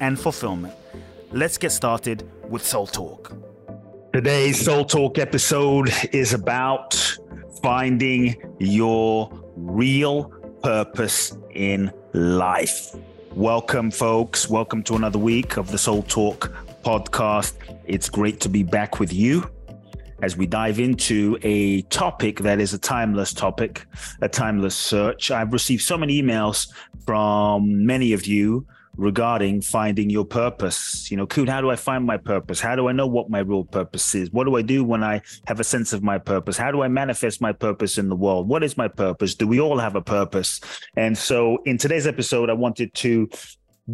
and 0.00 0.18
fulfillment. 0.18 0.74
Let's 1.32 1.58
get 1.58 1.72
started 1.72 2.28
with 2.48 2.64
Soul 2.64 2.86
Talk. 2.86 3.36
Today's 4.12 4.64
Soul 4.64 4.84
Talk 4.84 5.18
episode 5.18 5.92
is 6.12 6.32
about 6.32 6.94
finding 7.62 8.36
your 8.58 9.30
real 9.56 10.24
purpose 10.62 11.36
in 11.54 11.92
life. 12.12 12.94
Welcome, 13.32 13.90
folks. 13.90 14.48
Welcome 14.48 14.82
to 14.84 14.94
another 14.96 15.18
week 15.18 15.56
of 15.56 15.70
the 15.70 15.78
Soul 15.78 16.02
Talk 16.02 16.52
podcast. 16.82 17.54
It's 17.84 18.08
great 18.08 18.40
to 18.40 18.48
be 18.48 18.62
back 18.62 18.98
with 18.98 19.12
you 19.12 19.48
as 20.22 20.36
we 20.36 20.46
dive 20.46 20.80
into 20.80 21.38
a 21.42 21.82
topic 21.82 22.40
that 22.40 22.60
is 22.60 22.74
a 22.74 22.78
timeless 22.78 23.32
topic, 23.32 23.86
a 24.20 24.28
timeless 24.28 24.74
search. 24.74 25.30
I've 25.30 25.52
received 25.52 25.82
so 25.82 25.96
many 25.96 26.20
emails 26.20 26.72
from 27.04 27.86
many 27.86 28.12
of 28.12 28.26
you 28.26 28.66
regarding 28.98 29.62
finding 29.62 30.10
your 30.10 30.24
purpose. 30.24 31.10
You 31.10 31.16
know, 31.16 31.26
Kute, 31.26 31.48
how 31.48 31.60
do 31.60 31.70
I 31.70 31.76
find 31.76 32.04
my 32.04 32.16
purpose? 32.16 32.60
How 32.60 32.76
do 32.76 32.88
I 32.88 32.92
know 32.92 33.06
what 33.06 33.30
my 33.30 33.38
real 33.38 33.64
purpose 33.64 34.14
is? 34.14 34.30
What 34.32 34.44
do 34.44 34.56
I 34.56 34.62
do 34.62 34.84
when 34.84 35.02
I 35.02 35.22
have 35.46 35.60
a 35.60 35.64
sense 35.64 35.92
of 35.92 36.02
my 36.02 36.18
purpose? 36.18 36.58
How 36.58 36.72
do 36.72 36.82
I 36.82 36.88
manifest 36.88 37.40
my 37.40 37.52
purpose 37.52 37.96
in 37.96 38.08
the 38.08 38.16
world? 38.16 38.48
What 38.48 38.64
is 38.64 38.76
my 38.76 38.88
purpose? 38.88 39.36
Do 39.36 39.46
we 39.46 39.60
all 39.60 39.78
have 39.78 39.94
a 39.94 40.02
purpose? 40.02 40.60
And 40.96 41.16
so 41.16 41.62
in 41.64 41.78
today's 41.78 42.06
episode, 42.06 42.50
I 42.50 42.54
wanted 42.54 42.92
to 42.94 43.30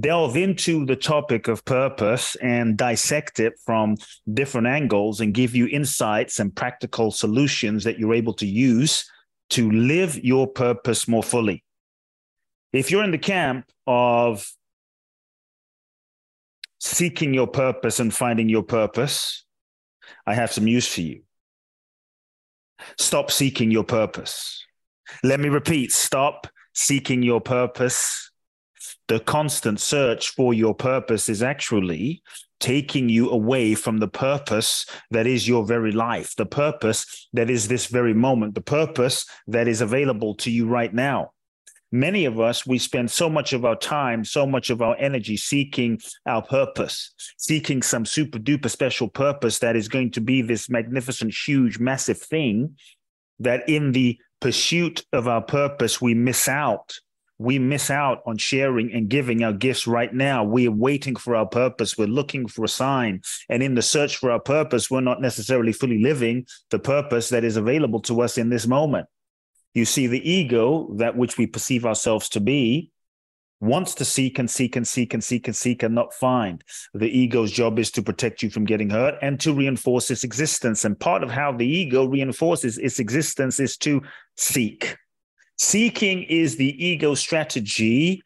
delve 0.01 0.37
into 0.37 0.85
the 0.87 0.97
topic 0.97 1.47
of 1.49 1.65
purpose 1.67 2.35
and 2.37 2.77
dissect 2.77 3.39
it 3.39 3.53
from 3.65 3.97
different 4.33 4.67
angles 4.67 5.21
and 5.21 5.35
give 5.35 5.55
you 5.55 5.69
insights 5.69 6.41
and 6.41 6.57
practical 6.57 7.11
solutions 7.11 7.85
that 7.85 7.99
you're 7.99 8.15
able 8.15 8.33
to 8.33 8.47
use 8.47 9.09
to 9.51 9.71
live 9.71 10.19
your 10.25 10.47
purpose 10.47 11.07
more 11.07 11.23
fully. 11.23 11.63
If 12.73 12.91
you're 12.91 13.05
in 13.05 13.13
the 13.13 13.19
camp 13.19 13.71
of 13.87 14.51
seeking 16.85 17.35
your 17.35 17.47
purpose 17.47 18.01
and 18.01 18.13
finding 18.13 18.49
your 18.49 18.63
purpose, 18.63 19.45
I 20.27 20.35
have 20.35 20.53
some 20.53 20.65
news 20.65 20.87
for 20.87 21.01
you. 21.01 21.23
Stop 22.99 23.31
seeking 23.31 23.71
your 23.71 23.85
purpose. 23.85 24.65
Let 25.23 25.41
me 25.41 25.49
repeat 25.49 25.93
stop 25.93 26.47
seeking 26.73 27.23
your 27.23 27.41
purpose 27.41 28.25
the 29.09 29.21
constant 29.21 29.81
search 29.81 30.31
for 30.31 30.55
your 30.55 30.75
purpose 30.75 31.29
is 31.29 31.43
actually 31.43 32.23
taking 32.59 33.09
you 33.11 33.29
away 33.31 33.75
from 33.75 33.99
the 33.99 34.09
purpose 34.09 34.87
that 35.11 35.27
is 35.27 35.47
your 35.47 35.67
very 35.67 35.93
life, 35.93 36.35
the 36.37 36.47
purpose 36.47 37.29
that 37.35 37.51
is 37.51 37.69
this 37.69 37.87
very 37.87 38.15
moment, 38.15 38.55
the 38.55 38.63
purpose 38.63 39.27
that 39.47 39.69
is 39.69 39.83
available 39.83 40.35
to 40.37 40.51
you 40.51 40.67
right 40.67 40.95
now. 40.95 41.34
Many 41.95 42.25
of 42.25 42.41
us, 42.41 42.67
we 42.67 42.79
spend 42.79 43.09
so 43.09 43.31
much 43.31 43.53
of 43.53 43.65
our 43.65 43.77
time, 43.77 44.25
so 44.25 44.49
much 44.49 44.69
of 44.69 44.83
our 44.83 44.97
energy 44.97 45.37
seeking 45.37 46.01
our 46.27 46.43
purpose, 46.43 47.15
seeking 47.37 47.83
some 47.83 48.05
super 48.05 48.41
duper 48.41 48.69
special 48.69 49.07
purpose 49.07 49.61
that 49.61 49.77
is 49.77 49.87
going 49.87 50.11
to 50.11 50.21
be 50.21 50.43
this 50.43 50.69
magnificent, 50.69 51.33
huge, 51.33 51.79
massive 51.79 52.19
thing 52.19 52.77
that 53.39 53.69
in 53.69 53.93
the 53.93 54.19
pursuit 54.41 55.07
of 55.13 55.29
our 55.29 55.41
purpose, 55.41 56.01
we 56.01 56.15
miss 56.15 56.49
out 56.49 56.99
we 57.39 57.59
miss 57.59 57.91
out 57.91 58.23
on 58.27 58.39
sharing 58.39 58.93
and 58.93 59.09
giving 59.09 59.43
our 59.43 59.53
gifts 59.53 59.87
right 59.87 60.13
now. 60.15 60.45
We 60.45 60.69
are 60.69 60.73
waiting 60.73 61.17
for 61.17 61.35
our 61.35 61.47
purpose. 61.47 61.99
We're 61.99 62.07
looking 62.07 62.47
for 62.47 62.65
a 62.65 62.69
sign. 62.69 63.23
And 63.49 63.63
in 63.63 63.75
the 63.75 63.83
search 63.83 64.17
for 64.17 64.31
our 64.31 64.41
purpose, 64.41 64.91
we're 64.91 65.01
not 65.01 65.21
necessarily 65.21 65.73
fully 65.73 66.01
living 66.01 66.47
the 66.71 66.79
purpose 66.79 67.31
that 67.31 67.45
is 67.45 67.57
available 67.57 68.01
to 68.03 68.23
us 68.23 68.39
in 68.39 68.51
this 68.51 68.67
moment. 68.67 69.07
You 69.75 69.85
see, 69.85 70.07
the 70.07 70.29
ego, 70.29 70.89
that 70.97 71.17
which 71.17 71.37
we 71.37 71.47
perceive 71.47 71.85
ourselves 71.85 72.29
to 72.31 72.41
be, 72.41 72.91
wants 73.61 73.95
to 73.95 74.05
seek 74.05 74.39
and 74.39 74.51
seek 74.51 74.77
and 74.77 74.87
seek 74.87 75.15
and 75.15 75.25
seek 75.25 75.49
and 75.49 75.57
seek 75.57 75.83
and 75.83 75.95
not 75.95 76.15
find. 76.15 76.63
The 76.93 77.09
ego's 77.09 77.51
job 77.51 77.79
is 77.79 77.91
to 77.93 78.03
protect 78.03 78.43
you 78.43 78.51
from 78.51 78.67
getting 78.67 78.91
hurt 78.91 79.15
and 79.23 79.41
to 79.41 79.53
reinforce 79.53 80.11
its 80.11 80.23
existence. 80.23 80.85
And 80.85 80.99
part 80.99 81.23
of 81.23 81.31
how 81.31 81.53
the 81.53 81.67
ego 81.67 82.07
reinforces 82.07 82.79
its 82.79 82.99
existence 82.99 83.59
is 83.59 83.77
to 83.79 84.03
seek 84.37 84.97
Seeking 85.57 86.25
is 86.25 86.57
the 86.57 86.85
ego 86.85 87.15
strategy 87.15 88.23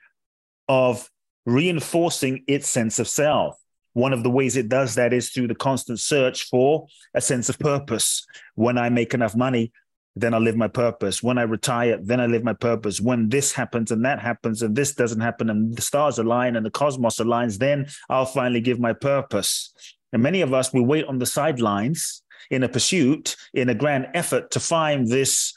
of 0.67 1.09
reinforcing 1.45 2.45
its 2.47 2.69
sense 2.69 2.99
of 2.99 3.09
self. 3.09 3.57
One 3.93 4.13
of 4.13 4.23
the 4.23 4.31
ways 4.31 4.57
it 4.57 4.69
does 4.69 4.95
that 4.95 5.13
is 5.13 5.31
through 5.31 5.49
the 5.49 5.55
constant 5.55 6.01
search 6.01 6.45
for 6.49 6.87
a 7.15 7.21
sense 7.21 7.49
of 7.49 7.59
purpose. 7.59 8.27
When 8.55 8.79
I 8.79 8.89
make 8.89 9.13
enough 9.13 9.37
money, 9.37 9.73
then 10.21 10.35
I 10.35 10.39
live 10.39 10.57
my 10.57 10.69
purpose. 10.69 11.23
When 11.23 11.39
I 11.39 11.43
retire, 11.43 11.99
then 12.03 12.21
I 12.21 12.27
live 12.27 12.45
my 12.45 12.53
purpose. 12.53 13.01
When 13.01 13.29
this 13.29 13.53
happens 13.53 13.91
and 13.91 14.05
that 14.05 14.21
happens 14.21 14.63
and 14.63 14.75
this 14.75 14.95
doesn't 14.95 15.21
happen 15.21 15.51
and 15.51 15.77
the 15.77 15.83
stars 15.83 16.19
align 16.19 16.57
and 16.57 16.65
the 16.65 16.71
cosmos 16.71 17.19
aligns, 17.19 17.59
then 17.59 17.87
I'll 18.09 18.27
finally 18.27 18.61
give 18.61 18.81
my 18.81 18.93
purpose. 18.93 19.73
And 20.13 20.23
many 20.23 20.41
of 20.41 20.55
us, 20.55 20.73
we 20.73 20.81
wait 20.81 21.05
on 21.07 21.19
the 21.19 21.27
sidelines 21.27 22.23
in 22.51 22.63
a 22.63 22.69
pursuit, 22.69 23.37
in 23.53 23.69
a 23.69 23.75
grand 23.75 24.07
effort 24.15 24.51
to 24.53 24.61
find 24.61 25.09
this 25.09 25.55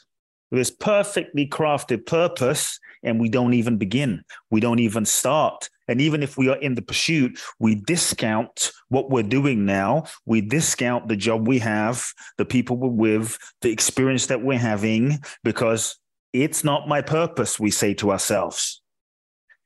this 0.50 0.70
perfectly 0.70 1.48
crafted 1.48 2.04
purpose, 2.04 2.78
and 3.02 3.20
we 3.20 3.28
don't 3.28 3.54
even 3.54 3.78
begin. 3.78 4.22
We 4.50 4.60
don't 4.60 4.78
even 4.78 5.04
start. 5.04 5.68
And 5.88 6.00
even 6.00 6.22
if 6.22 6.38
we 6.38 6.48
are 6.48 6.56
in 6.56 6.74
the 6.74 6.82
pursuit, 6.82 7.40
we 7.58 7.74
discount 7.74 8.72
what 8.88 9.10
we're 9.10 9.22
doing 9.22 9.66
now. 9.66 10.04
We 10.24 10.40
discount 10.40 11.08
the 11.08 11.16
job 11.16 11.46
we 11.46 11.58
have, 11.58 12.06
the 12.38 12.44
people 12.44 12.76
we're 12.76 12.88
with, 12.88 13.38
the 13.60 13.70
experience 13.70 14.26
that 14.26 14.42
we're 14.42 14.58
having, 14.58 15.18
because 15.42 15.98
it's 16.32 16.64
not 16.64 16.88
my 16.88 17.02
purpose, 17.02 17.60
we 17.60 17.70
say 17.70 17.94
to 17.94 18.10
ourselves. 18.10 18.80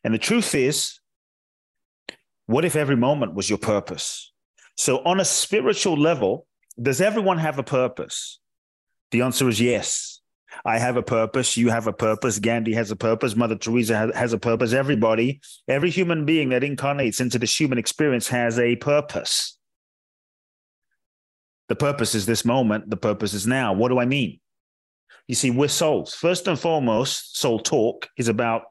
And 0.03 0.15
the 0.15 0.19
truth 0.19 0.55
is, 0.55 0.99
what 2.47 2.65
if 2.65 2.77
every 2.77 2.97
moment 2.97 3.35
was 3.35 3.51
your 3.51 3.59
purpose? 3.59 4.33
So, 4.77 4.99
on 5.05 5.21
a 5.21 5.25
spiritual 5.25 5.97
level, 5.97 6.47
does 6.81 7.01
everyone 7.01 7.39
have 7.39 7.59
a 7.59 7.63
purpose? 7.63 8.39
The 9.11 9.23
answer 9.23 9.49
is 9.49 9.61
yes. 9.61 10.21
I 10.65 10.79
have 10.79 10.97
a 10.97 11.03
purpose. 11.03 11.57
You 11.57 11.69
have 11.71 11.87
a 11.87 11.93
purpose. 11.93 12.39
Gandhi 12.39 12.75
has 12.75 12.91
a 12.91 12.97
purpose. 12.97 13.37
Mother 13.37 13.57
Teresa 13.57 14.11
has 14.15 14.33
a 14.33 14.39
purpose. 14.39 14.73
Everybody, 14.73 15.41
every 15.69 15.91
human 15.91 16.25
being 16.25 16.49
that 16.51 16.65
incarnates 16.65 17.21
into 17.21 17.39
this 17.39 17.59
human 17.59 17.79
experience 17.79 18.29
has 18.29 18.59
a 18.59 18.77
purpose. 18.77 19.59
The 21.69 21.77
purpose 21.77 22.15
is 22.15 22.27
this 22.27 22.45
moment. 22.45 22.91
The 22.91 22.97
purpose 22.97 23.35
is 23.35 23.47
now. 23.47 23.73
What 23.73 23.89
do 23.89 23.99
I 23.99 24.07
mean? 24.07 24.41
You 25.27 25.35
see, 25.35 25.51
we're 25.51 25.69
souls. 25.69 26.15
First 26.15 26.47
and 26.47 26.59
foremost, 26.59 27.39
soul 27.39 27.59
talk 27.59 28.09
is 28.17 28.29
about 28.29 28.63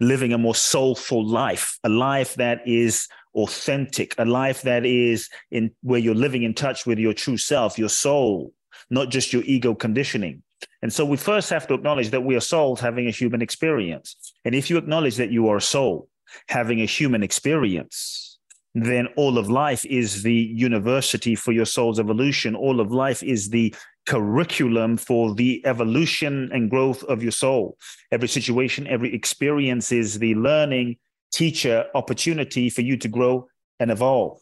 living 0.00 0.32
a 0.32 0.38
more 0.38 0.54
soulful 0.54 1.26
life, 1.26 1.78
a 1.82 1.88
life 1.88 2.34
that 2.36 2.60
is 2.66 3.08
authentic, 3.34 4.14
a 4.18 4.24
life 4.24 4.62
that 4.62 4.86
is 4.86 5.28
in 5.50 5.72
where 5.82 5.98
you're 5.98 6.14
living 6.14 6.44
in 6.44 6.54
touch 6.54 6.86
with 6.86 6.98
your 6.98 7.12
true 7.12 7.36
self, 7.36 7.78
your 7.78 7.88
soul, 7.88 8.52
not 8.90 9.10
just 9.10 9.32
your 9.32 9.42
ego 9.44 9.74
conditioning. 9.74 10.42
And 10.82 10.92
so 10.92 11.04
we 11.04 11.16
first 11.16 11.50
have 11.50 11.66
to 11.68 11.74
acknowledge 11.74 12.10
that 12.10 12.24
we 12.24 12.36
are 12.36 12.40
souls 12.40 12.80
having 12.80 13.08
a 13.08 13.10
human 13.10 13.42
experience. 13.42 14.32
And 14.44 14.54
if 14.54 14.70
you 14.70 14.76
acknowledge 14.76 15.16
that 15.16 15.30
you 15.30 15.48
are 15.48 15.56
a 15.56 15.62
soul 15.62 16.08
having 16.48 16.80
a 16.80 16.86
human 16.86 17.22
experience, 17.22 18.38
then 18.74 19.08
all 19.16 19.38
of 19.38 19.50
life 19.50 19.84
is 19.86 20.22
the 20.22 20.34
university 20.34 21.34
for 21.34 21.52
your 21.52 21.64
soul's 21.64 21.98
evolution. 21.98 22.54
All 22.54 22.80
of 22.80 22.92
life 22.92 23.22
is 23.22 23.48
the 23.50 23.74
curriculum 24.06 24.96
for 24.96 25.34
the 25.34 25.64
evolution 25.66 26.50
and 26.52 26.70
growth 26.70 27.02
of 27.04 27.22
your 27.22 27.32
soul. 27.32 27.76
Every 28.12 28.28
situation, 28.28 28.86
every 28.86 29.14
experience 29.14 29.90
is 29.90 30.18
the 30.18 30.34
learning 30.34 30.96
teacher 31.32 31.86
opportunity 31.94 32.70
for 32.70 32.82
you 32.82 32.96
to 32.98 33.08
grow 33.08 33.48
and 33.80 33.90
evolve. 33.90 34.40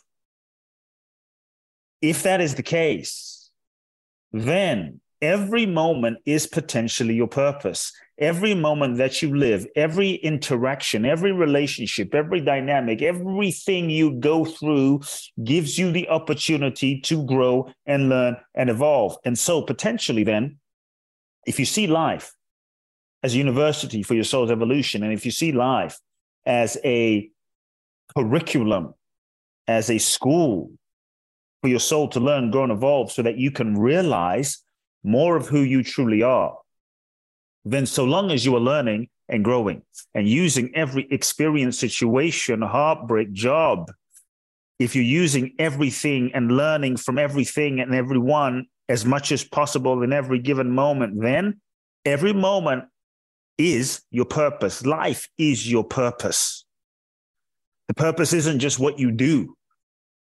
If 2.03 2.23
that 2.25 2.41
is 2.41 2.55
the 2.55 2.63
case, 2.63 3.51
then 4.33 5.01
every 5.23 5.67
moment 5.67 6.19
is 6.27 6.47
potentially 6.47 7.15
your 7.15 7.29
purpose. 7.29 7.93
Every 8.19 8.55
moment 8.55 8.97
that 8.97 9.21
you 9.21 9.37
live, 9.37 9.67
every 9.77 10.13
interaction, 10.13 11.05
every 11.05 11.33
relationship, 11.33 12.15
every 12.15 12.41
dynamic, 12.41 13.03
everything 13.03 13.91
you 13.91 14.13
go 14.13 14.45
through 14.45 15.03
gives 15.45 15.79
you 15.79 15.93
the 15.93 16.09
opportunity 16.09 17.01
to 17.03 17.25
grow 17.27 17.71
and 17.85 18.09
learn 18.09 18.37
and 18.55 18.71
evolve. 18.71 19.17
And 19.25 19.39
so, 19.39 19.61
potentially, 19.61 20.25
then, 20.25 20.59
if 21.47 21.59
you 21.59 21.67
see 21.67 21.87
life 21.87 22.33
as 23.23 23.35
a 23.35 23.39
university 23.39 24.03
for 24.03 24.15
your 24.15 24.25
soul's 24.25 24.51
evolution, 24.51 25.03
and 25.03 25.13
if 25.13 25.27
you 25.27 25.31
see 25.31 25.53
life 25.53 25.99
as 26.47 26.79
a 26.85 27.31
curriculum, 28.17 28.95
as 29.69 29.91
a 29.91 29.99
school 29.99 30.71
for 31.61 31.69
your 31.69 31.81
soul 31.81 32.09
to 32.09 32.21
learn, 32.21 32.51
grow, 32.51 32.63
and 32.63 32.73
evolve 32.73 33.13
so 33.13 33.23
that 33.23 33.37
you 33.37 33.51
can 33.51 33.77
realize 33.77 34.63
more 35.05 35.37
of 35.37 35.49
who 35.49 35.61
you 35.61 35.83
truly 35.83 36.23
are, 36.23 36.57
then 37.65 37.87
so 37.87 38.05
long 38.05 38.31
as 38.31 38.45
you 38.45 38.55
are 38.57 38.61
learning 38.61 39.09
and 39.29 39.45
growing 39.45 39.83
and 40.15 40.29
using 40.29 40.75
every 40.75 41.07
experience, 41.11 41.79
situation, 41.79 42.63
heartbreak, 42.63 43.33
job, 43.33 43.91
if 44.79 44.95
you're 44.95 45.05
using 45.05 45.55
everything 45.59 46.31
and 46.35 46.53
learning 46.53 46.97
from 46.97 47.19
everything 47.19 47.81
and 47.81 47.95
everyone 47.95 48.67
as 48.89 49.05
much 49.05 49.33
as 49.33 49.43
possible 49.43 50.03
in 50.03 50.13
every 50.13 50.39
given 50.39 50.71
moment, 50.71 51.21
then 51.21 51.61
every 52.05 52.33
moment 52.33 52.85
is 53.59 54.03
your 54.11 54.27
purpose. 54.27 54.85
Life 54.85 55.29
is 55.39 55.71
your 55.71 55.85
purpose. 55.85 56.65
The 57.89 57.95
purpose 57.95 58.33
isn't 58.33 58.59
just 58.59 58.79
what 58.79 58.99
you 58.99 59.11
do, 59.11 59.57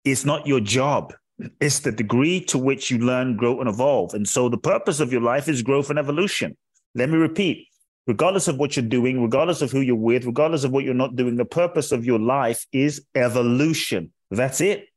it's 0.05 0.25
not 0.25 0.47
your 0.47 0.59
job. 0.59 1.13
It's 1.59 1.80
the 1.80 1.91
degree 1.91 2.41
to 2.45 2.57
which 2.57 2.91
you 2.91 3.00
learn, 3.00 3.35
grow, 3.35 3.59
and 3.59 3.69
evolve. 3.69 4.13
And 4.13 4.27
so 4.27 4.50
the 4.50 4.57
purpose 4.57 5.00
of 5.00 5.12
your 5.12 5.21
life 5.21 5.47
is 5.47 5.62
growth 5.62 5.89
and 5.89 6.00
evolution. 6.00 6.56
Let 6.95 7.09
me 7.09 7.18
repeat 7.18 7.68
regardless 8.07 8.47
of 8.47 8.57
what 8.57 8.75
you're 8.75 8.85
doing, 8.85 9.21
regardless 9.21 9.62
of 9.62 9.71
who 9.71 9.81
you're 9.81 9.95
with, 9.95 10.25
regardless 10.25 10.63
of 10.63 10.71
what 10.71 10.83
you're 10.83 10.94
not 10.94 11.15
doing, 11.15 11.35
the 11.35 11.45
purpose 11.45 11.91
of 11.91 12.06
your 12.06 12.19
life 12.19 12.65
is 12.71 13.06
evolution. 13.15 14.12
That's 14.31 14.62
it. 14.62 14.88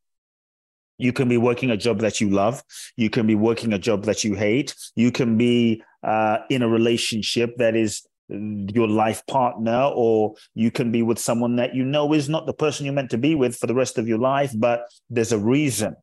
You 0.98 1.12
can 1.12 1.28
be 1.28 1.36
working 1.36 1.70
a 1.70 1.76
job 1.76 2.00
that 2.00 2.20
you 2.20 2.30
love. 2.30 2.62
You 2.96 3.10
can 3.10 3.26
be 3.26 3.34
working 3.34 3.72
a 3.72 3.78
job 3.78 4.04
that 4.04 4.24
you 4.24 4.34
hate. 4.34 4.74
You 4.94 5.12
can 5.12 5.36
be 5.36 5.82
uh, 6.02 6.38
in 6.48 6.62
a 6.62 6.68
relationship 6.68 7.56
that 7.58 7.76
is 7.76 8.06
your 8.28 8.88
life 8.88 9.24
partner, 9.26 9.90
or 9.94 10.34
you 10.54 10.70
can 10.70 10.90
be 10.90 11.02
with 11.02 11.18
someone 11.18 11.56
that 11.56 11.74
you 11.74 11.84
know 11.84 12.12
is 12.12 12.28
not 12.28 12.46
the 12.46 12.54
person 12.54 12.84
you're 12.84 12.94
meant 12.94 13.10
to 13.10 13.18
be 13.18 13.34
with 13.34 13.56
for 13.56 13.66
the 13.66 13.74
rest 13.74 13.98
of 13.98 14.08
your 14.08 14.18
life, 14.18 14.52
but 14.56 14.88
there's 15.10 15.32
a 15.32 15.38
reason 15.38 15.94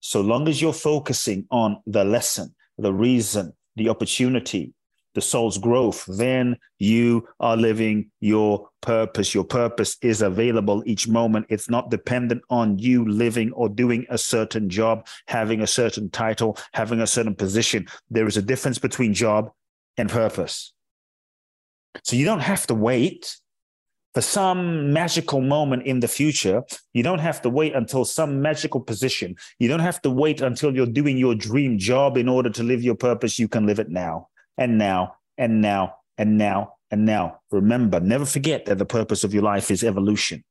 so 0.00 0.20
long 0.20 0.48
as 0.48 0.60
you're 0.62 0.72
focusing 0.72 1.46
on 1.50 1.80
the 1.86 2.04
lesson, 2.04 2.54
the 2.76 2.92
reason, 2.92 3.52
the 3.76 3.88
opportunity, 3.88 4.72
the 5.14 5.20
soul's 5.20 5.58
growth, 5.58 6.04
then 6.06 6.56
you 6.78 7.26
are 7.40 7.56
living 7.56 8.10
your 8.20 8.68
purpose. 8.80 9.34
Your 9.34 9.44
purpose 9.44 9.96
is 10.00 10.22
available 10.22 10.82
each 10.86 11.08
moment. 11.08 11.46
It's 11.48 11.68
not 11.68 11.90
dependent 11.90 12.42
on 12.50 12.78
you 12.78 13.04
living 13.04 13.50
or 13.52 13.68
doing 13.68 14.06
a 14.10 14.18
certain 14.18 14.68
job, 14.68 15.06
having 15.26 15.60
a 15.60 15.66
certain 15.66 16.10
title, 16.10 16.56
having 16.72 17.00
a 17.00 17.06
certain 17.06 17.34
position. 17.34 17.86
There 18.10 18.28
is 18.28 18.36
a 18.36 18.42
difference 18.42 18.78
between 18.78 19.14
job 19.14 19.50
and 19.96 20.08
purpose. 20.08 20.72
So 22.04 22.14
you 22.14 22.24
don't 22.24 22.40
have 22.40 22.66
to 22.68 22.74
wait 22.74 23.36
for 24.18 24.22
some 24.22 24.92
magical 24.92 25.40
moment 25.40 25.84
in 25.84 26.00
the 26.00 26.08
future. 26.08 26.64
You 26.92 27.04
don't 27.04 27.20
have 27.20 27.40
to 27.42 27.48
wait 27.48 27.76
until 27.76 28.04
some 28.04 28.42
magical 28.42 28.80
position. 28.80 29.36
You 29.60 29.68
don't 29.68 29.78
have 29.78 30.02
to 30.02 30.10
wait 30.10 30.40
until 30.40 30.74
you're 30.74 30.86
doing 30.86 31.16
your 31.16 31.36
dream 31.36 31.78
job 31.78 32.16
in 32.16 32.28
order 32.28 32.50
to 32.50 32.64
live 32.64 32.82
your 32.82 32.96
purpose. 32.96 33.38
You 33.38 33.46
can 33.46 33.64
live 33.64 33.78
it 33.78 33.90
now 33.90 34.26
and 34.56 34.76
now 34.76 35.14
and 35.36 35.60
now 35.60 35.98
and 36.16 36.36
now 36.36 36.74
and 36.90 37.06
now. 37.06 37.38
Remember, 37.52 38.00
never 38.00 38.24
forget 38.24 38.64
that 38.64 38.78
the 38.78 38.84
purpose 38.84 39.22
of 39.22 39.32
your 39.32 39.44
life 39.44 39.70
is 39.70 39.84
evolution. 39.84 40.42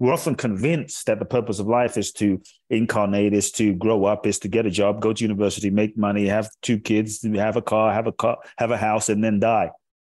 We're 0.00 0.12
often 0.12 0.34
convinced 0.34 1.06
that 1.06 1.20
the 1.20 1.26
purpose 1.36 1.60
of 1.60 1.68
life 1.68 1.96
is 1.96 2.10
to 2.14 2.42
incarnate, 2.70 3.34
is 3.34 3.52
to 3.52 3.72
grow 3.74 4.04
up, 4.06 4.26
is 4.26 4.40
to 4.40 4.48
get 4.48 4.66
a 4.66 4.70
job, 4.70 5.00
go 5.00 5.12
to 5.12 5.22
university, 5.22 5.70
make 5.70 5.96
money, 5.96 6.26
have 6.26 6.50
two 6.60 6.80
kids, 6.80 7.22
have 7.22 7.54
a 7.54 7.62
car, 7.62 7.92
have 7.92 8.08
a 8.08 8.12
car, 8.12 8.38
have 8.58 8.72
a 8.72 8.76
house, 8.76 9.08
and 9.08 9.22
then 9.22 9.38
die. 9.38 9.70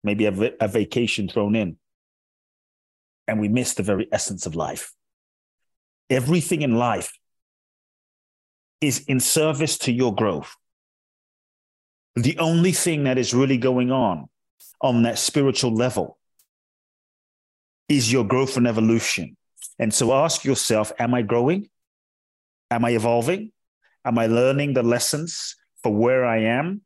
Maybe 0.04 0.24
have 0.24 0.42
a 0.60 0.68
vacation 0.68 1.30
thrown 1.30 1.56
in 1.56 1.78
and 3.28 3.40
we 3.40 3.48
miss 3.48 3.74
the 3.74 3.84
very 3.84 4.08
essence 4.12 4.46
of 4.46 4.56
life. 4.56 4.94
Everything 6.10 6.62
in 6.62 6.75
life 6.75 7.18
is 8.81 9.06
in 9.08 9.20
service 9.20 9.78
to 9.80 9.92
your 9.92 10.14
growth. 10.14 10.56
The 12.16 12.38
only 12.38 12.72
thing 12.72 13.06
that 13.06 13.18
is 13.18 13.34
really 13.34 13.58
going 13.58 13.92
on 13.92 14.30
on 14.81 15.04
that 15.04 15.18
spiritual 15.18 15.74
level 15.74 16.18
is 17.90 18.12
your 18.12 18.25
growth 18.25 18.58
and 18.58 18.68
evolution. 18.68 19.38
And 19.80 19.94
so 19.94 20.14
ask 20.14 20.44
yourself 20.44 20.92
Am 21.00 21.14
I 21.14 21.22
growing? 21.22 21.70
Am 22.70 22.86
I 22.86 22.92
evolving? 22.92 23.52
Am 24.06 24.18
I 24.18 24.28
learning 24.28 24.74
the 24.74 24.84
lessons 24.84 25.56
for 25.81 25.94
where 25.94 26.25
I 26.25 26.40
am, 26.40 26.81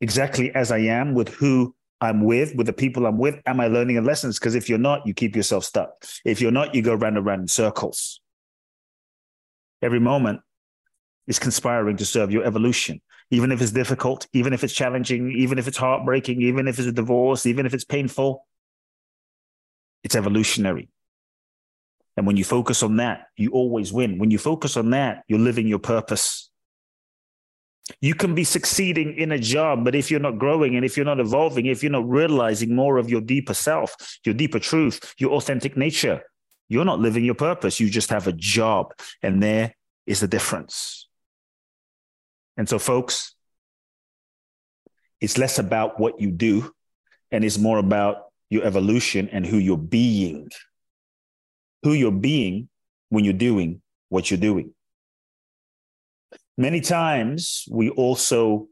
exactly 0.00 0.52
as 0.54 0.72
I 0.72 0.78
am 0.78 1.14
with 1.14 1.28
who 1.28 1.74
I'm 2.00 2.24
with, 2.24 2.54
with 2.54 2.66
the 2.66 2.72
people 2.72 3.06
I'm 3.06 3.18
with, 3.18 3.40
am 3.46 3.60
I 3.60 3.66
learning 3.66 3.96
the 3.96 4.02
lessons? 4.02 4.38
Because 4.38 4.54
if 4.54 4.68
you're 4.68 4.78
not, 4.78 5.06
you 5.06 5.12
keep 5.12 5.36
yourself 5.36 5.64
stuck. 5.64 5.90
If 6.24 6.40
you're 6.40 6.50
not, 6.50 6.74
you 6.74 6.82
go 6.82 6.94
round 6.94 7.16
and 7.18 7.26
round 7.26 7.42
in 7.42 7.48
circles. 7.48 8.20
Every 9.82 10.00
moment 10.00 10.40
is 11.26 11.38
conspiring 11.38 11.96
to 11.98 12.06
serve 12.06 12.30
your 12.30 12.44
evolution, 12.44 13.00
even 13.30 13.52
if 13.52 13.60
it's 13.60 13.72
difficult, 13.72 14.26
even 14.32 14.52
if 14.52 14.64
it's 14.64 14.72
challenging, 14.72 15.30
even 15.32 15.58
if 15.58 15.68
it's 15.68 15.76
heartbreaking, 15.76 16.40
even 16.42 16.68
if 16.68 16.78
it's 16.78 16.88
a 16.88 16.92
divorce, 16.92 17.46
even 17.46 17.66
if 17.66 17.74
it's 17.74 17.84
painful. 17.84 18.46
It's 20.02 20.14
evolutionary. 20.14 20.88
And 22.16 22.26
when 22.26 22.36
you 22.36 22.44
focus 22.44 22.82
on 22.82 22.96
that, 22.96 23.26
you 23.36 23.50
always 23.52 23.92
win. 23.92 24.18
When 24.18 24.30
you 24.30 24.38
focus 24.38 24.76
on 24.76 24.90
that, 24.90 25.22
you're 25.28 25.38
living 25.38 25.66
your 25.66 25.78
purpose. 25.78 26.49
You 28.00 28.14
can 28.14 28.34
be 28.34 28.44
succeeding 28.44 29.16
in 29.16 29.32
a 29.32 29.38
job, 29.38 29.84
but 29.84 29.94
if 29.94 30.10
you're 30.10 30.20
not 30.20 30.38
growing 30.38 30.76
and 30.76 30.84
if 30.84 30.96
you're 30.96 31.06
not 31.06 31.20
evolving, 31.20 31.66
if 31.66 31.82
you're 31.82 31.92
not 31.92 32.08
realizing 32.08 32.74
more 32.74 32.98
of 32.98 33.10
your 33.10 33.20
deeper 33.20 33.54
self, 33.54 33.94
your 34.24 34.34
deeper 34.34 34.58
truth, 34.58 35.14
your 35.18 35.32
authentic 35.32 35.76
nature, 35.76 36.22
you're 36.68 36.84
not 36.84 37.00
living 37.00 37.24
your 37.24 37.34
purpose. 37.34 37.80
You 37.80 37.90
just 37.90 38.10
have 38.10 38.28
a 38.28 38.32
job. 38.32 38.92
And 39.22 39.42
there 39.42 39.74
is 40.06 40.20
the 40.20 40.28
difference. 40.28 41.08
And 42.56 42.68
so, 42.68 42.78
folks, 42.78 43.34
it's 45.20 45.36
less 45.36 45.58
about 45.58 45.98
what 45.98 46.20
you 46.20 46.30
do 46.30 46.72
and 47.30 47.44
it's 47.44 47.58
more 47.58 47.78
about 47.78 48.26
your 48.48 48.64
evolution 48.64 49.28
and 49.30 49.44
who 49.44 49.58
you're 49.58 49.76
being. 49.76 50.48
Who 51.82 51.92
you're 51.92 52.12
being 52.12 52.68
when 53.08 53.24
you're 53.24 53.34
doing 53.34 53.82
what 54.08 54.30
you're 54.30 54.40
doing. 54.40 54.74
Many 56.60 56.82
times 56.82 57.64
we 57.70 57.88
also 57.88 58.68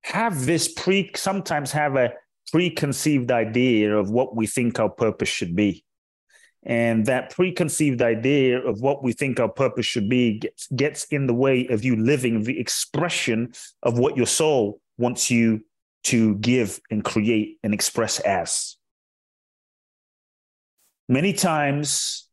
have 0.00 0.46
this 0.46 0.66
pre, 0.72 1.10
sometimes 1.14 1.72
have 1.72 1.94
a 1.96 2.14
preconceived 2.52 3.30
idea 3.30 3.94
of 3.94 4.08
what 4.08 4.34
we 4.34 4.46
think 4.46 4.80
our 4.80 4.88
purpose 4.88 5.28
should 5.28 5.54
be. 5.54 5.84
And 6.62 7.04
that 7.04 7.28
preconceived 7.28 8.00
idea 8.00 8.66
of 8.66 8.80
what 8.80 9.04
we 9.04 9.12
think 9.12 9.38
our 9.38 9.48
purpose 9.50 9.84
should 9.84 10.08
be 10.08 10.38
gets, 10.38 10.66
gets 10.68 11.04
in 11.10 11.26
the 11.26 11.34
way 11.34 11.66
of 11.66 11.84
you 11.84 11.96
living 11.96 12.44
the 12.44 12.58
expression 12.58 13.52
of 13.82 13.98
what 13.98 14.16
your 14.16 14.26
soul 14.26 14.80
wants 14.96 15.30
you 15.30 15.60
to 16.04 16.36
give 16.36 16.80
and 16.90 17.04
create 17.04 17.58
and 17.62 17.74
express 17.74 18.20
as. 18.20 18.78
Many 21.10 21.34
times 21.34 22.23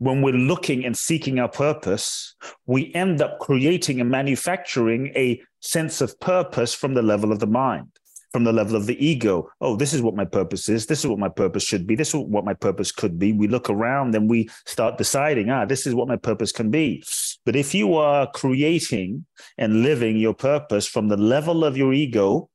when 0.00 0.22
we're 0.22 0.32
looking 0.32 0.82
and 0.86 0.96
seeking 0.96 1.38
our 1.38 1.48
purpose, 1.48 2.34
we 2.66 2.90
end 2.94 3.20
up 3.20 3.38
creating 3.38 4.00
and 4.00 4.10
manufacturing 4.10 5.12
a 5.14 5.40
sense 5.60 6.00
of 6.00 6.18
purpose 6.20 6.72
from 6.72 6.94
the 6.94 7.02
level 7.02 7.30
of 7.30 7.38
the 7.38 7.46
mind, 7.46 7.88
from 8.32 8.44
the 8.44 8.52
level 8.52 8.76
of 8.76 8.86
the 8.86 8.96
ego. 9.04 9.50
Oh, 9.60 9.76
this 9.76 9.92
is 9.92 10.00
what 10.00 10.16
my 10.16 10.24
purpose 10.24 10.70
is. 10.70 10.86
This 10.86 11.00
is 11.00 11.06
what 11.06 11.18
my 11.18 11.28
purpose 11.28 11.62
should 11.62 11.86
be. 11.86 11.96
This 11.96 12.08
is 12.08 12.14
what 12.14 12.46
my 12.46 12.54
purpose 12.54 12.90
could 12.92 13.18
be. 13.18 13.34
We 13.34 13.46
look 13.46 13.68
around 13.68 14.14
and 14.14 14.28
we 14.28 14.48
start 14.64 14.96
deciding, 14.96 15.50
ah, 15.50 15.66
this 15.66 15.86
is 15.86 15.94
what 15.94 16.08
my 16.08 16.16
purpose 16.16 16.50
can 16.50 16.70
be. 16.70 17.04
But 17.44 17.54
if 17.54 17.74
you 17.74 17.94
are 17.96 18.26
creating 18.32 19.26
and 19.58 19.82
living 19.82 20.16
your 20.16 20.34
purpose 20.34 20.86
from 20.86 21.08
the 21.08 21.18
level 21.18 21.62
of 21.62 21.76
your 21.76 21.92
ego, 21.92 22.48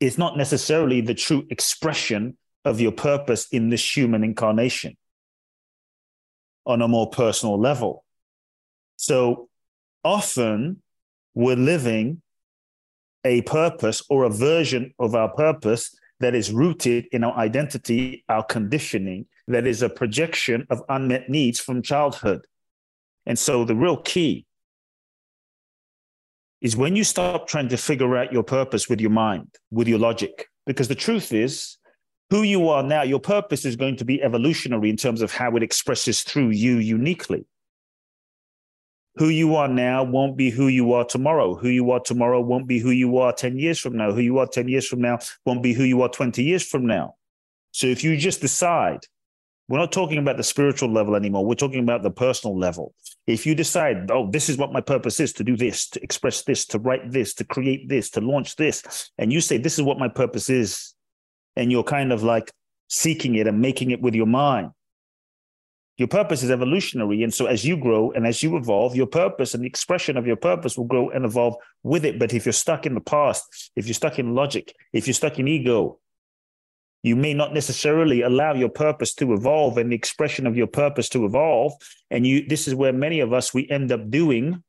it's 0.00 0.16
not 0.16 0.38
necessarily 0.38 1.02
the 1.02 1.14
true 1.14 1.46
expression 1.50 2.38
of 2.64 2.80
your 2.80 2.92
purpose 2.92 3.48
in 3.52 3.68
this 3.68 3.94
human 3.94 4.24
incarnation 4.24 4.96
on 6.66 6.82
a 6.82 6.88
more 6.88 7.10
personal 7.10 7.58
level. 7.58 8.04
So 8.96 9.48
often 10.02 10.82
we're 11.34 11.56
living 11.56 12.22
a 13.24 13.42
purpose 13.42 14.02
or 14.08 14.24
a 14.24 14.30
version 14.30 14.94
of 14.98 15.14
our 15.14 15.28
purpose 15.28 15.94
that 16.20 16.34
is 16.34 16.52
rooted 16.52 17.06
in 17.12 17.24
our 17.24 17.36
identity, 17.36 18.24
our 18.28 18.44
conditioning, 18.44 19.26
that 19.48 19.66
is 19.66 19.82
a 19.82 19.88
projection 19.88 20.66
of 20.70 20.82
unmet 20.88 21.28
needs 21.28 21.60
from 21.60 21.82
childhood. 21.82 22.46
And 23.26 23.38
so 23.38 23.64
the 23.64 23.74
real 23.74 23.96
key 23.96 24.46
is 26.60 26.76
when 26.76 26.96
you 26.96 27.04
stop 27.04 27.46
trying 27.46 27.68
to 27.68 27.76
figure 27.76 28.16
out 28.16 28.32
your 28.32 28.42
purpose 28.42 28.88
with 28.88 29.00
your 29.00 29.10
mind, 29.10 29.48
with 29.70 29.88
your 29.88 29.98
logic. 29.98 30.46
Because 30.66 30.88
the 30.88 30.94
truth 30.94 31.32
is, 31.32 31.76
who 32.30 32.42
you 32.42 32.68
are 32.68 32.82
now, 32.82 33.02
your 33.02 33.20
purpose 33.20 33.64
is 33.64 33.76
going 33.76 33.96
to 33.96 34.04
be 34.04 34.22
evolutionary 34.22 34.90
in 34.90 34.96
terms 34.96 35.22
of 35.22 35.32
how 35.32 35.56
it 35.56 35.62
expresses 35.62 36.22
through 36.22 36.50
you 36.50 36.76
uniquely. 36.78 37.46
Who 39.16 39.28
you 39.28 39.54
are 39.54 39.68
now 39.68 40.02
won't 40.02 40.36
be 40.36 40.50
who 40.50 40.66
you 40.66 40.92
are 40.94 41.04
tomorrow. 41.04 41.54
Who 41.54 41.68
you 41.68 41.92
are 41.92 42.00
tomorrow 42.00 42.40
won't 42.40 42.66
be 42.66 42.80
who 42.80 42.90
you 42.90 43.18
are 43.18 43.32
10 43.32 43.58
years 43.58 43.78
from 43.78 43.96
now. 43.96 44.10
Who 44.10 44.20
you 44.20 44.38
are 44.38 44.46
10 44.46 44.66
years 44.66 44.88
from 44.88 45.00
now 45.00 45.18
won't 45.44 45.62
be 45.62 45.72
who 45.72 45.84
you 45.84 46.02
are 46.02 46.08
20 46.08 46.42
years 46.42 46.66
from 46.66 46.86
now. 46.86 47.14
So 47.70 47.86
if 47.86 48.02
you 48.02 48.16
just 48.16 48.40
decide, 48.40 49.06
we're 49.68 49.78
not 49.78 49.92
talking 49.92 50.18
about 50.18 50.36
the 50.36 50.42
spiritual 50.42 50.92
level 50.92 51.14
anymore. 51.14 51.46
We're 51.46 51.54
talking 51.54 51.82
about 51.82 52.02
the 52.02 52.10
personal 52.10 52.58
level. 52.58 52.94
If 53.26 53.46
you 53.46 53.54
decide, 53.54 54.10
oh, 54.10 54.30
this 54.30 54.48
is 54.48 54.58
what 54.58 54.72
my 54.72 54.80
purpose 54.80 55.20
is 55.20 55.32
to 55.34 55.44
do 55.44 55.56
this, 55.56 55.88
to 55.90 56.02
express 56.02 56.42
this, 56.42 56.66
to 56.66 56.78
write 56.78 57.10
this, 57.10 57.34
to 57.34 57.44
create 57.44 57.88
this, 57.88 58.10
to 58.10 58.20
launch 58.20 58.56
this, 58.56 59.10
and 59.16 59.32
you 59.32 59.40
say, 59.40 59.58
this 59.58 59.78
is 59.78 59.82
what 59.82 59.98
my 59.98 60.08
purpose 60.08 60.50
is, 60.50 60.93
and 61.56 61.70
you're 61.70 61.84
kind 61.84 62.12
of 62.12 62.22
like 62.22 62.50
seeking 62.88 63.34
it 63.34 63.46
and 63.46 63.60
making 63.60 63.90
it 63.90 64.00
with 64.00 64.14
your 64.14 64.26
mind, 64.26 64.70
your 65.96 66.08
purpose 66.08 66.42
is 66.42 66.50
evolutionary. 66.50 67.22
And 67.22 67.32
so 67.32 67.46
as 67.46 67.64
you 67.64 67.76
grow 67.76 68.10
and 68.10 68.26
as 68.26 68.42
you 68.42 68.56
evolve, 68.56 68.96
your 68.96 69.06
purpose 69.06 69.54
and 69.54 69.62
the 69.62 69.68
expression 69.68 70.16
of 70.16 70.26
your 70.26 70.36
purpose 70.36 70.76
will 70.76 70.86
grow 70.86 71.10
and 71.10 71.24
evolve 71.24 71.54
with 71.82 72.04
it. 72.04 72.18
But 72.18 72.34
if 72.34 72.44
you're 72.46 72.52
stuck 72.52 72.84
in 72.84 72.94
the 72.94 73.00
past, 73.00 73.70
if 73.76 73.86
you're 73.86 73.94
stuck 73.94 74.18
in 74.18 74.34
logic, 74.34 74.74
if 74.92 75.06
you're 75.06 75.14
stuck 75.14 75.38
in 75.38 75.46
ego, 75.46 76.00
you 77.04 77.14
may 77.14 77.34
not 77.34 77.52
necessarily 77.52 78.22
allow 78.22 78.54
your 78.54 78.70
purpose 78.70 79.14
to 79.14 79.34
evolve 79.34 79.76
and 79.76 79.92
the 79.92 79.96
expression 79.96 80.46
of 80.46 80.56
your 80.56 80.66
purpose 80.66 81.08
to 81.10 81.26
evolve. 81.26 81.74
And 82.10 82.26
you 82.26 82.46
this 82.48 82.66
is 82.66 82.74
where 82.74 82.94
many 82.94 83.20
of 83.20 83.32
us 83.32 83.54
we 83.54 83.68
end 83.68 83.92
up 83.92 84.10
doing 84.10 84.64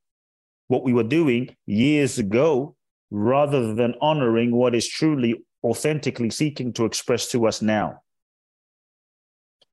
what 0.67 0.83
we 0.83 0.93
were 0.93 1.03
doing 1.03 1.55
years 1.65 2.19
ago 2.19 2.75
rather 3.09 3.73
than 3.73 3.95
honoring 4.01 4.53
what 4.53 4.75
is 4.75 4.87
truly 4.87 5.44
authentically 5.65 6.29
seeking 6.29 6.71
to 6.73 6.85
express 6.85 7.29
to 7.31 7.47
us 7.47 7.61
now. 7.61 8.01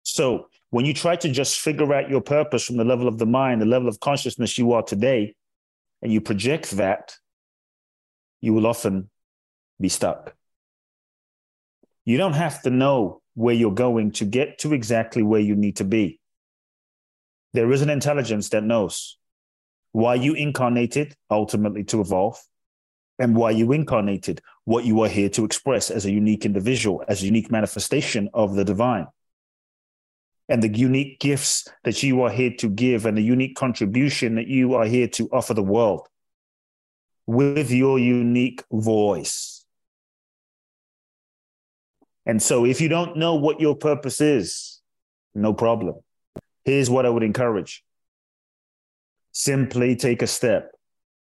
So 0.02 0.48
when 0.70 0.86
you 0.86 0.94
try 0.94 1.16
to 1.16 1.30
just 1.30 1.60
figure 1.60 1.92
out 1.92 2.08
your 2.08 2.22
purpose 2.22 2.64
from 2.64 2.78
the 2.78 2.84
level 2.84 3.06
of 3.06 3.18
the 3.18 3.26
mind, 3.26 3.60
the 3.60 3.66
level 3.66 3.88
of 3.88 4.00
consciousness 4.00 4.56
you 4.56 4.72
are 4.72 4.82
today, 4.82 5.34
and 6.00 6.12
you 6.12 6.20
project 6.20 6.72
that, 6.72 7.14
you 8.40 8.54
will 8.54 8.66
often 8.66 9.10
be 9.78 9.88
stuck. 9.88 10.34
You 12.04 12.16
don't 12.16 12.32
have 12.32 12.62
to 12.62 12.70
know 12.70 13.20
where 13.34 13.54
you're 13.54 13.70
going 13.70 14.12
to 14.12 14.24
get 14.24 14.58
to 14.58 14.72
exactly 14.72 15.22
where 15.22 15.40
you 15.40 15.54
need 15.54 15.76
to 15.76 15.84
be. 15.84 16.18
There 17.52 17.70
is 17.70 17.82
an 17.82 17.90
intelligence 17.90 18.48
that 18.48 18.64
knows 18.64 19.18
why 19.92 20.14
you 20.14 20.32
incarnated 20.32 21.14
ultimately 21.30 21.84
to 21.84 22.00
evolve 22.00 22.40
and 23.18 23.36
why 23.36 23.50
you 23.50 23.72
incarnated 23.72 24.40
what 24.64 24.84
you 24.84 25.00
are 25.02 25.08
here 25.08 25.28
to 25.30 25.44
express 25.44 25.90
as 25.90 26.04
a 26.06 26.12
unique 26.12 26.44
individual, 26.44 27.04
as 27.08 27.22
a 27.22 27.26
unique 27.26 27.50
manifestation 27.50 28.28
of 28.34 28.54
the 28.54 28.64
divine 28.64 29.06
and 30.48 30.62
the 30.62 30.76
unique 30.76 31.18
gifts 31.20 31.66
that 31.84 32.02
you 32.02 32.22
are 32.22 32.30
here 32.30 32.52
to 32.58 32.68
give 32.68 33.06
and 33.06 33.16
the 33.16 33.22
unique 33.22 33.56
contribution 33.56 34.34
that 34.34 34.48
you 34.48 34.74
are 34.74 34.84
here 34.84 35.08
to 35.08 35.28
offer 35.32 35.54
the 35.54 35.62
world 35.62 36.06
with 37.26 37.70
your 37.70 37.98
unique 37.98 38.62
voice. 38.70 39.64
And 42.26 42.42
so, 42.42 42.64
if 42.64 42.80
you 42.80 42.88
don't 42.88 43.16
know 43.16 43.36
what 43.36 43.60
your 43.60 43.74
purpose 43.74 44.20
is, 44.20 44.80
no 45.34 45.54
problem. 45.54 45.96
Here's 46.64 46.90
what 46.90 47.06
I 47.06 47.08
would 47.08 47.22
encourage 47.22 47.82
simply 49.32 49.96
take 49.96 50.22
a 50.22 50.26
step. 50.26 50.70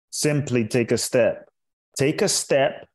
Simply 0.09 0.65
take 0.65 0.91
a 0.91 0.97
step. 0.97 1.46
Take 1.97 2.21
a 2.21 2.29
step 2.29 2.87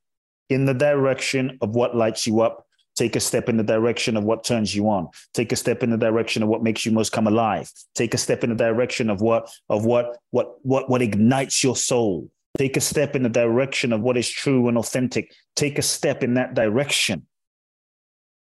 in 0.49 0.64
the 0.64 0.75
direction 0.75 1.59
of 1.61 1.75
what 1.75 1.97
lights 1.97 2.26
you 2.26 2.40
up 2.40 2.66
Take 2.94 3.16
a 3.16 3.21
step 3.21 3.49
in 3.49 3.56
the 3.56 3.62
direction 3.62 4.16
of 4.16 4.25
what 4.25 4.44
turns 4.44 4.75
you 4.75 4.88
on. 4.88 5.09
Take 5.32 5.52
a 5.52 5.56
step 5.56 5.82
in 5.82 5.90
the 5.90 5.97
direction 5.97 6.42
of 6.42 6.49
what 6.49 6.62
makes 6.62 6.85
you 6.85 6.92
most 6.92 7.11
come 7.11 7.26
alive. 7.26 7.71
Take 7.94 8.12
a 8.12 8.18
step 8.18 8.44
in 8.44 8.50
the 8.50 8.56
direction 8.56 9.09
of 9.09 9.21
what 9.23 9.50
of 9.71 9.87
what 9.87 10.18
what 10.30 10.56
what 10.62 10.90
what 10.90 11.00
ignites 11.00 11.64
your 11.64 11.76
soul. 11.76 12.30
Take 12.59 12.76
a 12.76 12.80
step 12.80 13.16
in 13.16 13.23
the 13.23 13.30
direction 13.30 13.94
of 13.94 14.02
what 14.02 14.18
is 14.18 14.28
true 14.28 14.68
and 14.68 14.76
authentic. 14.76 15.32
Take 15.56 15.78
a 15.78 15.82
step 15.82 16.23
in 16.23 16.35
that 16.35 16.52
direction. 16.52 17.26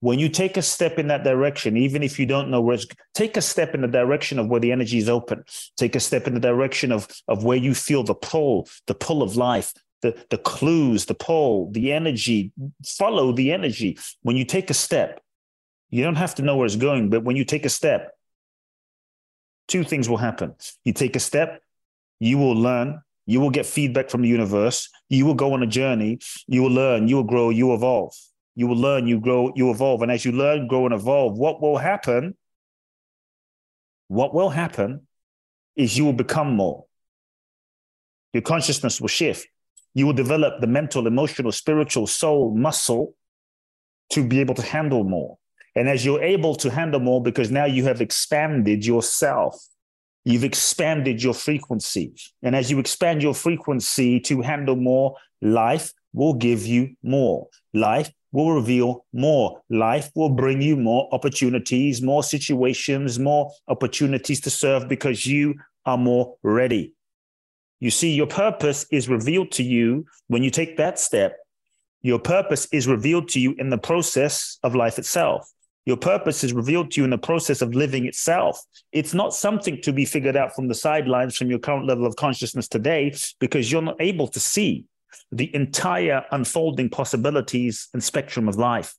When 0.01 0.19
you 0.19 0.27
take 0.27 0.57
a 0.57 0.61
step 0.61 0.99
in 0.99 1.07
that 1.07 1.23
direction, 1.23 1.77
even 1.77 2.03
if 2.03 2.19
you 2.19 2.25
don't 2.25 2.51
know 2.51 2.59
where 2.59 2.75
it's, 2.75 2.85
take 3.13 3.37
a 3.37 3.41
step 3.41 3.73
in 3.73 3.81
the 3.81 3.87
direction 3.87 4.37
of 4.37 4.47
where 4.47 4.59
the 4.59 4.73
energy 4.73 4.97
is 4.97 5.07
open. 5.07 5.45
Take 5.77 5.95
a 5.95 6.01
step 6.01 6.27
in 6.27 6.33
the 6.33 6.39
direction 6.39 6.91
of, 6.91 7.07
of 7.29 7.45
where 7.45 7.57
you 7.57 7.73
feel 7.73 8.03
the 8.03 8.13
pull, 8.13 8.67
the 8.85 8.93
pull 8.93 9.23
of 9.23 9.37
life, 9.37 9.73
the, 10.05 10.25
the 10.29 10.37
clues, 10.37 11.05
the 11.05 11.15
pull, 11.15 11.71
the 11.71 11.91
energy, 11.91 12.51
follow 12.85 13.31
the 13.31 13.51
energy. 13.51 13.97
When 14.21 14.35
you 14.35 14.45
take 14.45 14.69
a 14.69 14.73
step, 14.75 15.19
you 15.89 16.03
don't 16.03 16.15
have 16.15 16.35
to 16.35 16.43
know 16.43 16.57
where 16.57 16.67
it's 16.67 16.75
going, 16.75 17.09
but 17.09 17.23
when 17.23 17.35
you 17.35 17.43
take 17.43 17.65
a 17.65 17.69
step, 17.69 18.11
two 19.67 19.83
things 19.83 20.07
will 20.07 20.17
happen. 20.17 20.53
You 20.83 20.93
take 20.93 21.15
a 21.15 21.19
step, 21.19 21.61
you 22.19 22.37
will 22.37 22.53
learn, 22.53 23.01
you 23.25 23.39
will 23.39 23.49
get 23.49 23.65
feedback 23.65 24.11
from 24.11 24.21
the 24.21 24.27
universe, 24.27 24.89
you 25.09 25.25
will 25.25 25.33
go 25.33 25.53
on 25.53 25.63
a 25.63 25.67
journey, 25.67 26.19
you 26.45 26.61
will 26.61 26.71
learn, 26.71 27.07
you 27.07 27.15
will 27.15 27.23
grow, 27.23 27.49
you 27.49 27.73
evolve. 27.73 28.13
You 28.53 28.67
will 28.67 28.77
learn, 28.77 29.07
you 29.07 29.19
grow, 29.19 29.51
you 29.55 29.71
evolve. 29.71 30.03
And 30.03 30.11
as 30.11 30.23
you 30.23 30.31
learn, 30.31 30.67
grow, 30.67 30.85
and 30.85 30.93
evolve, 30.93 31.37
what 31.37 31.61
will 31.61 31.77
happen? 31.77 32.37
What 34.07 34.33
will 34.33 34.49
happen 34.49 35.07
is 35.75 35.97
you 35.97 36.05
will 36.05 36.13
become 36.13 36.55
more. 36.55 36.85
Your 38.33 38.43
consciousness 38.43 39.01
will 39.01 39.09
shift 39.09 39.47
you 39.95 40.05
will 40.05 40.13
develop 40.13 40.61
the 40.61 40.67
mental, 40.67 41.07
emotional, 41.07 41.51
spiritual 41.51 42.05
soul 42.05 42.53
muscle 42.53 43.15
to 44.11 44.27
be 44.27 44.39
able 44.39 44.53
to 44.53 44.61
handle 44.61 45.03
more. 45.03 45.37
And 45.75 45.89
as 45.89 46.05
you're 46.05 46.21
able 46.21 46.55
to 46.55 46.69
handle 46.69 46.99
more, 46.99 47.23
because 47.23 47.49
now 47.49 47.65
you 47.65 47.85
have 47.85 48.01
expanded 48.01 48.85
yourself, 48.85 49.57
you've 50.25 50.43
expanded 50.43 51.23
your 51.23 51.33
frequency. 51.33 52.13
And 52.43 52.55
as 52.55 52.69
you 52.69 52.77
expand 52.79 53.23
your 53.23 53.33
frequency 53.33 54.19
to 54.21 54.41
handle 54.41 54.75
more, 54.75 55.15
life 55.41 55.91
will 56.13 56.33
give 56.33 56.65
you 56.65 56.95
more. 57.01 57.47
Life 57.73 58.11
will 58.31 58.51
reveal 58.51 59.05
more. 59.13 59.61
Life 59.69 60.11
will 60.13 60.29
bring 60.29 60.61
you 60.61 60.75
more 60.75 61.07
opportunities, 61.13 62.01
more 62.01 62.23
situations, 62.23 63.17
more 63.17 63.51
opportunities 63.69 64.41
to 64.41 64.49
serve 64.49 64.89
because 64.89 65.25
you 65.25 65.55
are 65.85 65.97
more 65.97 66.35
ready. 66.43 66.94
You 67.79 67.91
see, 67.91 68.13
your 68.13 68.27
purpose 68.27 68.85
is 68.91 69.09
revealed 69.09 69.51
to 69.53 69.63
you 69.63 70.05
when 70.27 70.43
you 70.43 70.49
take 70.49 70.77
that 70.77 70.99
step. 70.99 71.37
Your 72.01 72.19
purpose 72.19 72.67
is 72.71 72.87
revealed 72.87 73.29
to 73.29 73.39
you 73.39 73.55
in 73.57 73.69
the 73.69 73.77
process 73.77 74.59
of 74.63 74.75
life 74.75 74.99
itself. 74.99 75.51
Your 75.85 75.97
purpose 75.97 76.43
is 76.43 76.53
revealed 76.53 76.91
to 76.91 77.01
you 77.01 77.03
in 77.03 77.11
the 77.11 77.17
process 77.17 77.61
of 77.61 77.75
living 77.75 78.05
itself. 78.05 78.59
It's 78.91 79.13
not 79.13 79.33
something 79.33 79.81
to 79.81 79.93
be 79.93 80.05
figured 80.05 80.35
out 80.35 80.55
from 80.55 80.67
the 80.67 80.73
sidelines 80.73 81.37
from 81.37 81.49
your 81.49 81.59
current 81.59 81.85
level 81.85 82.05
of 82.05 82.15
consciousness 82.15 82.67
today 82.67 83.13
because 83.39 83.71
you're 83.71 83.81
not 83.81 83.97
able 83.99 84.27
to 84.29 84.39
see 84.39 84.85
the 85.31 85.53
entire 85.55 86.25
unfolding 86.31 86.89
possibilities 86.89 87.89
and 87.93 88.03
spectrum 88.03 88.47
of 88.47 88.55
life. 88.55 88.95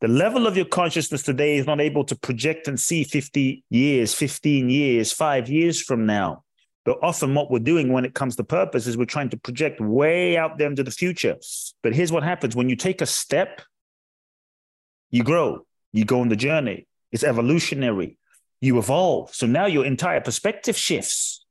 The 0.00 0.08
level 0.08 0.46
of 0.46 0.56
your 0.56 0.66
consciousness 0.66 1.22
today 1.22 1.56
is 1.56 1.66
not 1.66 1.80
able 1.80 2.04
to 2.04 2.16
project 2.16 2.68
and 2.68 2.78
see 2.78 3.04
50 3.04 3.64
years, 3.70 4.12
15 4.12 4.68
years, 4.70 5.12
five 5.12 5.48
years 5.48 5.80
from 5.80 6.04
now. 6.04 6.43
But 6.84 6.98
often 7.02 7.34
what 7.34 7.50
we're 7.50 7.60
doing 7.60 7.92
when 7.92 8.04
it 8.04 8.14
comes 8.14 8.36
to 8.36 8.44
purpose 8.44 8.86
is 8.86 8.96
we're 8.96 9.06
trying 9.06 9.30
to 9.30 9.38
project 9.38 9.80
way 9.80 10.36
out 10.36 10.58
there 10.58 10.68
into 10.68 10.82
the 10.82 10.90
future. 10.90 11.36
But 11.82 11.94
here's 11.94 12.12
what 12.12 12.22
happens 12.22 12.54
when 12.54 12.68
you 12.68 12.76
take 12.76 13.00
a 13.00 13.06
step, 13.06 13.62
you 15.10 15.24
grow, 15.24 15.66
you 15.92 16.04
go 16.04 16.20
on 16.20 16.28
the 16.28 16.36
journey. 16.36 16.86
It's 17.10 17.24
evolutionary. 17.24 18.18
You 18.60 18.78
evolve. 18.78 19.34
So 19.34 19.46
now 19.46 19.66
your 19.66 19.84
entire 19.84 20.20
perspective 20.20 20.76
shifts. 20.76 21.44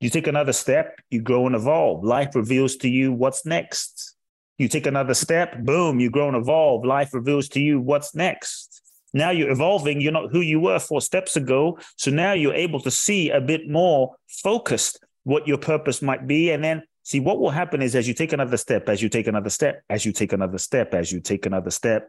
You 0.00 0.08
take 0.08 0.26
another 0.26 0.54
step, 0.54 0.98
you 1.10 1.20
grow 1.20 1.46
and 1.46 1.54
evolve. 1.54 2.02
Life 2.02 2.34
reveals 2.34 2.76
to 2.76 2.88
you 2.88 3.12
what's 3.12 3.44
next. 3.44 4.16
You 4.56 4.66
take 4.68 4.86
another 4.86 5.14
step, 5.14 5.58
boom, 5.58 6.00
you 6.00 6.10
grow 6.10 6.28
and 6.28 6.36
evolve. 6.36 6.84
Life 6.84 7.12
reveals 7.12 7.48
to 7.50 7.60
you 7.60 7.80
what's 7.80 8.14
next. 8.14 8.79
Now 9.12 9.30
you're 9.30 9.50
evolving. 9.50 10.00
You're 10.00 10.12
not 10.12 10.30
who 10.30 10.40
you 10.40 10.60
were 10.60 10.78
four 10.78 11.00
steps 11.00 11.36
ago. 11.36 11.78
So 11.96 12.10
now 12.10 12.32
you're 12.32 12.54
able 12.54 12.80
to 12.80 12.90
see 12.90 13.30
a 13.30 13.40
bit 13.40 13.68
more 13.68 14.14
focused 14.28 15.04
what 15.24 15.46
your 15.46 15.58
purpose 15.58 16.00
might 16.00 16.26
be. 16.26 16.50
And 16.50 16.62
then 16.62 16.82
see 17.02 17.20
what 17.20 17.40
will 17.40 17.50
happen 17.50 17.82
is 17.82 17.94
as 17.96 18.06
you 18.06 18.14
take 18.14 18.32
another 18.32 18.56
step, 18.56 18.88
as 18.88 19.02
you 19.02 19.08
take 19.08 19.26
another 19.26 19.50
step, 19.50 19.82
as 19.90 20.04
you 20.06 20.12
take 20.12 20.32
another 20.32 20.58
step, 20.58 20.94
as 20.94 21.12
you 21.12 21.20
take 21.20 21.46
another 21.46 21.70
step, 21.70 22.08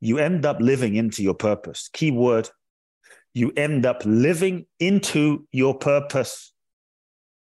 you 0.00 0.18
end 0.18 0.46
up 0.46 0.60
living 0.60 0.94
into 0.94 1.22
your 1.22 1.34
purpose. 1.34 1.88
Key 1.92 2.10
word 2.10 2.50
you 3.34 3.52
end 3.56 3.86
up 3.86 4.02
living 4.04 4.66
into 4.80 5.46
your 5.52 5.74
purpose, 5.74 6.52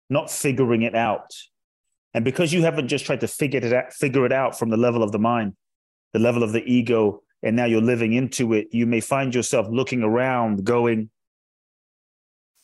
not 0.09 0.29
figuring 0.29 0.81
it 0.81 0.95
out. 0.95 1.33
And 2.13 2.25
because 2.25 2.51
you 2.51 2.63
haven't 2.63 2.87
just 2.87 3.05
tried 3.05 3.21
to 3.21 3.27
figure 3.27 3.59
it 3.59 3.73
out, 3.73 3.93
figure 3.93 4.25
it 4.25 4.31
out 4.31 4.57
from 4.57 4.69
the 4.69 4.77
level 4.77 5.03
of 5.03 5.11
the 5.11 5.19
mind, 5.19 5.53
the 6.13 6.19
level 6.19 6.43
of 6.43 6.51
the 6.51 6.63
ego, 6.63 7.21
and 7.43 7.55
now 7.55 7.65
you're 7.65 7.81
living 7.81 8.13
into 8.13 8.53
it, 8.53 8.67
you 8.71 8.85
may 8.85 8.99
find 8.99 9.33
yourself 9.33 9.67
looking 9.69 10.03
around 10.03 10.63
going, 10.65 11.09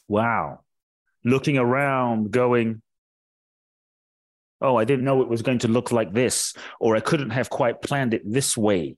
wow, 0.08 0.62
looking 1.24 1.58
around, 1.58 2.32
going, 2.32 2.82
oh, 4.62 4.76
I 4.78 4.86
didn't 4.86 5.06
know 5.06 5.22
it 5.22 5.30
was 5.30 5.42
going 5.42 5.60
to 5.60 5.68
look 5.68 5.92
like 5.92 6.14
this, 6.14 6.54
or 6.80 6.96
I 6.96 7.02
couldn't 7.02 7.32
have 7.32 7.50
quite 7.50 7.82
planned 7.82 8.14
it 8.14 8.24
this 8.26 8.58
way. 8.58 8.96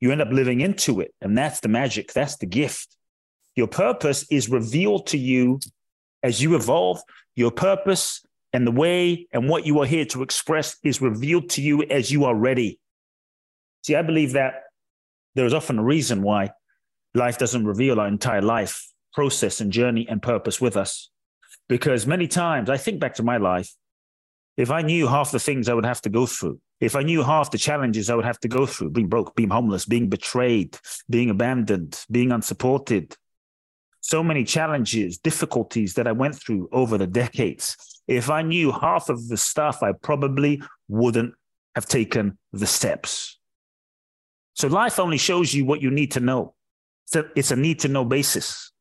You 0.00 0.10
end 0.10 0.22
up 0.22 0.32
living 0.32 0.60
into 0.60 1.00
it. 1.00 1.14
And 1.20 1.36
that's 1.36 1.60
the 1.60 1.68
magic, 1.68 2.12
that's 2.12 2.36
the 2.36 2.46
gift. 2.46 2.96
Your 3.54 3.68
purpose 3.68 4.26
is 4.30 4.48
revealed 4.48 5.06
to 5.08 5.18
you 5.18 5.60
as 6.22 6.42
you 6.42 6.56
evolve. 6.56 7.00
Your 7.36 7.50
purpose 7.50 8.24
and 8.52 8.66
the 8.66 8.72
way 8.72 9.28
and 9.32 9.48
what 9.48 9.66
you 9.66 9.80
are 9.80 9.86
here 9.86 10.04
to 10.06 10.22
express 10.22 10.76
is 10.82 11.00
revealed 11.00 11.50
to 11.50 11.62
you 11.62 11.82
as 11.84 12.10
you 12.10 12.24
are 12.24 12.34
ready. 12.34 12.80
See, 13.82 13.94
I 13.94 14.02
believe 14.02 14.32
that 14.32 14.63
there 15.34 15.46
is 15.46 15.54
often 15.54 15.78
a 15.78 15.84
reason 15.84 16.22
why 16.22 16.50
life 17.14 17.38
doesn't 17.38 17.66
reveal 17.66 18.00
our 18.00 18.08
entire 18.08 18.42
life 18.42 18.86
process 19.12 19.60
and 19.60 19.72
journey 19.72 20.06
and 20.08 20.22
purpose 20.22 20.60
with 20.60 20.76
us. 20.76 21.10
Because 21.68 22.06
many 22.06 22.26
times 22.26 22.68
I 22.68 22.76
think 22.76 23.00
back 23.00 23.14
to 23.14 23.22
my 23.22 23.36
life, 23.36 23.72
if 24.56 24.70
I 24.70 24.82
knew 24.82 25.06
half 25.06 25.32
the 25.32 25.38
things 25.38 25.68
I 25.68 25.74
would 25.74 25.86
have 25.86 26.02
to 26.02 26.10
go 26.10 26.26
through, 26.26 26.60
if 26.80 26.94
I 26.96 27.02
knew 27.02 27.22
half 27.22 27.50
the 27.50 27.58
challenges 27.58 28.10
I 28.10 28.14
would 28.14 28.24
have 28.24 28.40
to 28.40 28.48
go 28.48 28.66
through, 28.66 28.90
being 28.90 29.08
broke, 29.08 29.34
being 29.34 29.50
homeless, 29.50 29.86
being 29.86 30.08
betrayed, 30.08 30.78
being 31.08 31.30
abandoned, 31.30 32.04
being 32.10 32.30
unsupported, 32.30 33.16
so 34.00 34.22
many 34.22 34.44
challenges, 34.44 35.18
difficulties 35.18 35.94
that 35.94 36.06
I 36.06 36.12
went 36.12 36.34
through 36.34 36.68
over 36.72 36.98
the 36.98 37.06
decades. 37.06 37.76
If 38.06 38.28
I 38.28 38.42
knew 38.42 38.70
half 38.70 39.08
of 39.08 39.28
the 39.28 39.36
stuff, 39.38 39.82
I 39.82 39.92
probably 39.92 40.62
wouldn't 40.88 41.34
have 41.74 41.86
taken 41.86 42.38
the 42.52 42.66
steps. 42.66 43.38
So 44.54 44.68
life 44.68 44.98
only 44.98 45.18
shows 45.18 45.52
you 45.52 45.64
what 45.64 45.82
you 45.82 45.90
need 45.90 46.12
to 46.12 46.20
know. 46.20 46.54
It's 47.36 47.50
a 47.50 47.56
need 47.56 47.80
to 47.80 47.88
know 47.88 48.04
basis. 48.04 48.72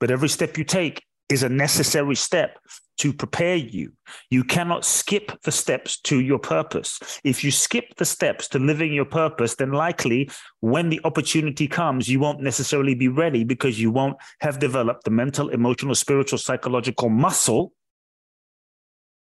But 0.00 0.10
every 0.10 0.28
step 0.28 0.58
you 0.58 0.64
take 0.64 1.04
is 1.28 1.42
a 1.42 1.48
necessary 1.48 2.14
step 2.14 2.58
to 2.98 3.12
prepare 3.12 3.54
you. 3.54 3.92
You 4.30 4.42
cannot 4.42 4.84
skip 4.84 5.30
the 5.42 5.52
steps 5.52 6.00
to 6.00 6.20
your 6.20 6.38
purpose. 6.38 7.20
If 7.22 7.44
you 7.44 7.50
skip 7.50 7.94
the 7.96 8.04
steps 8.04 8.48
to 8.48 8.58
living 8.58 8.92
your 8.92 9.04
purpose, 9.04 9.54
then 9.54 9.72
likely 9.72 10.30
when 10.60 10.88
the 10.88 11.00
opportunity 11.04 11.68
comes, 11.68 12.08
you 12.08 12.18
won't 12.18 12.40
necessarily 12.40 12.94
be 12.94 13.08
ready 13.08 13.44
because 13.44 13.80
you 13.80 13.90
won't 13.90 14.16
have 14.40 14.58
developed 14.58 15.04
the 15.04 15.10
mental, 15.10 15.48
emotional, 15.50 15.94
spiritual, 15.94 16.38
psychological 16.38 17.08
muscle 17.08 17.72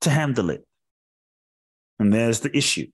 to 0.02 0.10
handle 0.10 0.50
it. 0.50 0.66
And 1.98 2.12
there's 2.12 2.40
the 2.40 2.54
issue. 2.54 2.88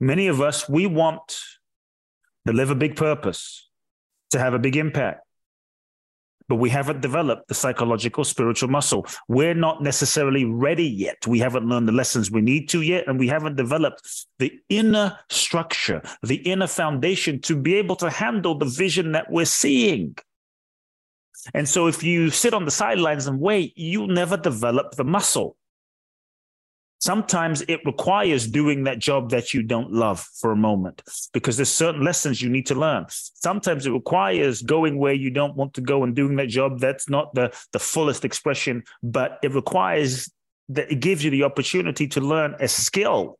Many 0.00 0.28
of 0.28 0.40
us, 0.40 0.68
we 0.68 0.86
want 0.86 1.36
to 2.46 2.52
live 2.52 2.70
a 2.70 2.74
big 2.74 2.96
purpose, 2.96 3.68
to 4.30 4.38
have 4.38 4.54
a 4.54 4.58
big 4.58 4.76
impact 4.76 5.20
but 6.50 6.56
we 6.56 6.68
haven't 6.68 7.00
developed 7.00 7.46
the 7.46 7.54
psychological 7.54 8.24
spiritual 8.24 8.68
muscle. 8.68 9.06
We're 9.28 9.54
not 9.54 9.84
necessarily 9.84 10.44
ready 10.44 10.84
yet. 10.84 11.24
We 11.24 11.38
haven't 11.38 11.68
learned 11.68 11.86
the 11.86 11.92
lessons 11.92 12.28
we 12.28 12.40
need 12.40 12.68
to 12.70 12.82
yet, 12.82 13.04
and 13.06 13.20
we 13.20 13.28
haven't 13.28 13.54
developed 13.54 14.26
the 14.40 14.52
inner 14.68 15.16
structure, 15.28 16.02
the 16.24 16.38
inner 16.38 16.66
foundation 16.66 17.40
to 17.42 17.54
be 17.54 17.76
able 17.76 17.94
to 17.96 18.10
handle 18.10 18.58
the 18.58 18.66
vision 18.66 19.12
that 19.12 19.30
we're 19.30 19.44
seeing. 19.44 20.16
And 21.54 21.68
so, 21.68 21.86
if 21.86 22.02
you 22.02 22.30
sit 22.30 22.52
on 22.52 22.64
the 22.64 22.72
sidelines 22.72 23.28
and 23.28 23.38
wait, 23.38 23.72
you'll 23.76 24.08
never 24.08 24.36
develop 24.36 24.96
the 24.96 25.04
muscle. 25.04 25.56
Sometimes 27.00 27.62
it 27.62 27.80
requires 27.86 28.46
doing 28.46 28.84
that 28.84 28.98
job 28.98 29.30
that 29.30 29.54
you 29.54 29.62
don't 29.62 29.90
love 29.90 30.20
for 30.20 30.52
a 30.52 30.56
moment 30.56 31.02
because 31.32 31.56
there's 31.56 31.72
certain 31.72 32.04
lessons 32.04 32.42
you 32.42 32.50
need 32.50 32.66
to 32.66 32.74
learn. 32.74 33.06
Sometimes 33.08 33.86
it 33.86 33.90
requires 33.90 34.60
going 34.60 34.98
where 34.98 35.14
you 35.14 35.30
don't 35.30 35.56
want 35.56 35.72
to 35.74 35.80
go 35.80 36.04
and 36.04 36.14
doing 36.14 36.36
that 36.36 36.48
job 36.48 36.78
that's 36.78 37.08
not 37.08 37.34
the, 37.34 37.56
the 37.72 37.78
fullest 37.78 38.26
expression, 38.26 38.82
but 39.02 39.38
it 39.42 39.54
requires 39.54 40.30
that 40.68 40.92
it 40.92 41.00
gives 41.00 41.24
you 41.24 41.30
the 41.30 41.42
opportunity 41.42 42.06
to 42.06 42.20
learn 42.20 42.54
a 42.60 42.68
skill. 42.68 43.38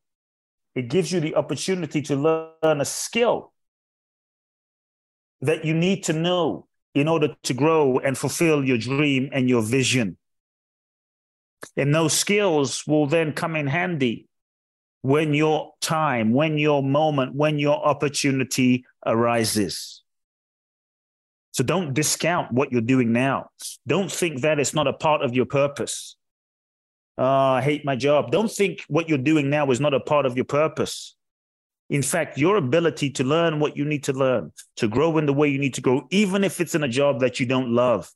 It 0.75 0.88
gives 0.88 1.12
you 1.12 1.21
the 1.21 1.35
opportunity 1.35 2.00
to 2.02 2.17
learn 2.17 2.81
a 2.81 2.85
skill 2.87 3.52
that 5.42 5.66
you 5.66 5.75
need 5.75 6.05
to 6.05 6.14
know 6.14 6.66
in 6.94 7.09
order 7.09 7.37
to 7.42 7.55
grow 7.55 7.99
and 7.99 8.16
fulfill 8.16 8.64
your 8.64 8.79
dream 8.79 9.29
and 9.33 9.51
your 9.51 9.62
vision. 9.62 10.16
And 11.77 11.94
those 11.94 12.12
skills 12.12 12.87
will 12.87 13.07
then 13.07 13.33
come 13.33 13.57
in 13.57 13.66
handy 13.66 14.27
when 15.03 15.35
your 15.35 15.73
time, 15.81 16.33
when 16.33 16.59
your 16.59 16.83
moment, 16.83 17.35
when 17.35 17.59
your 17.59 17.85
opportunity 17.85 18.85
arises. 19.07 20.03
So 21.53 21.64
don't 21.64 21.94
discount 21.94 22.53
what 22.53 22.70
you're 22.70 22.81
doing 22.81 23.12
now. 23.12 23.51
Don't 23.87 24.11
think 24.11 24.42
that 24.42 24.61
it's 24.61 24.75
not 24.75 24.87
a 24.87 24.92
part 24.92 25.23
of 25.23 25.35
your 25.35 25.46
purpose. 25.46 26.16
Oh, 27.18 27.25
I 27.25 27.61
hate 27.61 27.85
my 27.85 27.96
job. 27.96 28.31
Don't 28.31 28.51
think 28.51 28.85
what 28.88 29.09
you're 29.09 29.18
doing 29.18 29.51
now 29.51 29.70
is 29.70 29.81
not 29.81 29.92
a 29.92 30.01
part 30.01 30.27
of 30.27 30.37
your 30.37 30.44
purpose. 30.44 31.16
In 31.90 32.03
fact, 32.03 32.38
your 32.38 32.57
ability 32.57 33.11
to 33.11 33.25
learn 33.25 33.59
what 33.59 33.77
you 33.77 33.85
need 33.85 34.05
to 34.05 34.12
learn, 34.12 34.53
to 34.77 34.87
grow 34.87 35.18
in 35.18 35.27
the 35.27 35.33
way 35.33 35.49
you 35.49 35.59
need 35.59 35.75
to 35.75 35.81
grow, 35.81 36.07
even 36.11 36.44
if 36.44 36.61
it's 36.61 36.75
in 36.75 36.85
a 36.85 36.88
job 36.88 37.20
that 37.20 37.40
you 37.40 37.46
don't 37.46 37.68
love, 37.68 38.11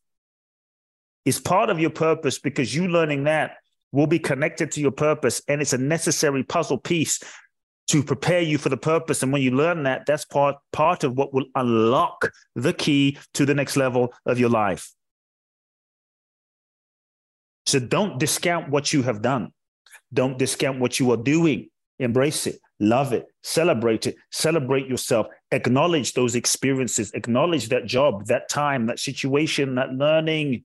is 1.24 1.40
part 1.40 1.70
of 1.70 1.80
your 1.80 1.90
purpose 1.90 2.38
because 2.38 2.74
you 2.74 2.88
learning 2.88 3.24
that 3.24 3.56
will 3.92 4.06
be 4.06 4.18
connected 4.18 4.72
to 4.72 4.80
your 4.80 4.90
purpose. 4.90 5.40
And 5.48 5.60
it's 5.60 5.72
a 5.72 5.78
necessary 5.78 6.42
puzzle 6.42 6.78
piece 6.78 7.22
to 7.88 8.02
prepare 8.02 8.40
you 8.40 8.58
for 8.58 8.68
the 8.68 8.76
purpose. 8.76 9.22
And 9.22 9.32
when 9.32 9.42
you 9.42 9.50
learn 9.50 9.84
that 9.84 10.06
that's 10.06 10.24
part 10.24 10.56
part 10.72 11.04
of 11.04 11.16
what 11.16 11.32
will 11.32 11.46
unlock 11.54 12.30
the 12.54 12.72
key 12.72 13.18
to 13.34 13.44
the 13.44 13.54
next 13.54 13.76
level 13.76 14.12
of 14.26 14.38
your 14.38 14.48
life. 14.48 14.90
So 17.66 17.78
don't 17.78 18.18
discount 18.18 18.68
what 18.70 18.92
you 18.92 19.02
have 19.02 19.22
done. 19.22 19.52
Don't 20.12 20.38
discount 20.38 20.80
what 20.80 21.00
you 21.00 21.10
are 21.12 21.16
doing. 21.16 21.70
Embrace 21.98 22.46
it. 22.46 22.58
Love 22.80 23.12
it. 23.12 23.26
Celebrate 23.42 24.06
it. 24.06 24.16
Celebrate 24.30 24.86
yourself. 24.86 25.26
Acknowledge 25.50 26.12
those 26.12 26.34
experiences. 26.34 27.12
Acknowledge 27.12 27.68
that 27.68 27.86
job 27.86 28.26
that 28.26 28.48
time 28.48 28.86
that 28.86 28.98
situation 28.98 29.76
that 29.76 29.92
learning 29.92 30.64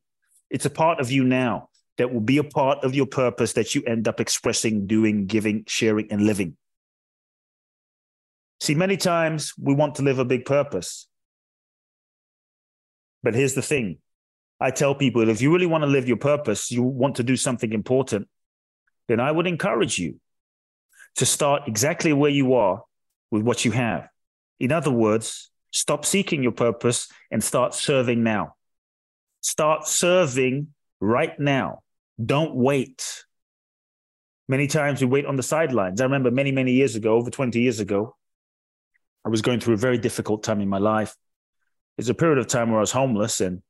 it's 0.50 0.66
a 0.66 0.70
part 0.70 1.00
of 1.00 1.12
you 1.12 1.24
now 1.24 1.70
that 1.98 2.14
will 2.14 2.22
be 2.22 2.38
a 2.38 2.44
part 2.44 2.84
of 2.84 2.96
your 2.96 3.06
purpose 3.06 3.54
that 3.54 3.76
you 3.76 3.84
end 3.84 4.08
up 4.08 4.20
expressing, 4.20 4.88
doing, 4.88 5.26
giving, 5.26 5.66
sharing, 5.68 6.12
and 6.12 6.22
living. 6.26 6.56
See, 8.62 8.76
many 8.76 8.98
times 8.98 9.54
we 9.58 9.74
want 9.74 9.96
to 9.96 10.02
live 10.02 10.20
a 10.20 10.26
big 10.26 10.46
purpose. 10.46 11.08
But 13.22 13.36
here's 13.36 13.54
the 13.54 13.62
thing 13.62 13.98
I 14.60 14.72
tell 14.72 14.96
people 14.96 15.28
if 15.30 15.42
you 15.42 15.52
really 15.52 15.66
want 15.66 15.84
to 15.84 15.90
live 15.90 16.08
your 16.08 16.18
purpose, 16.18 16.72
you 16.72 16.84
want 16.84 17.16
to 17.16 17.24
do 17.24 17.36
something 17.36 17.74
important, 17.74 18.28
then 19.08 19.20
I 19.20 19.32
would 19.32 19.48
encourage 19.48 19.98
you 20.00 20.20
to 21.16 21.26
start 21.26 21.64
exactly 21.68 22.14
where 22.14 22.32
you 22.32 22.54
are 22.54 22.84
with 23.32 23.44
what 23.44 23.66
you 23.66 23.72
have. 23.72 24.08
In 24.60 24.72
other 24.72 24.92
words, 24.92 25.52
stop 25.72 26.06
seeking 26.06 26.44
your 26.44 26.52
purpose 26.52 27.08
and 27.32 27.44
start 27.44 27.74
serving 27.74 28.24
now. 28.24 28.56
Start 29.42 29.88
serving 29.88 30.68
right 31.00 31.38
now. 31.40 31.82
Don't 32.24 32.56
wait. 32.56 33.24
Many 34.48 34.68
times 34.68 35.02
we 35.02 35.08
wait 35.08 35.26
on 35.26 35.36
the 35.36 35.44
sidelines. 35.44 36.02
I 36.02 36.06
remember 36.06 36.32
many, 36.32 36.52
many 36.52 36.74
years 36.74 36.96
ago, 36.96 37.16
over 37.16 37.30
20 37.30 37.60
years 37.62 37.80
ago, 37.80 38.16
I 39.26 39.30
was 39.30 39.42
going 39.42 39.60
through 39.60 39.76
a 39.76 39.78
very 39.78 39.98
difficult 39.98 40.44
time 40.44 40.62
in 40.62 40.70
my 40.70 40.80
life. 40.80 41.16
It's 41.98 42.10
a 42.10 42.14
period 42.14 42.40
of 42.40 42.48
time 42.48 42.70
where 42.70 42.80
I 42.80 42.82
was 42.82 42.92
homeless 42.92 43.42
and 43.42 43.62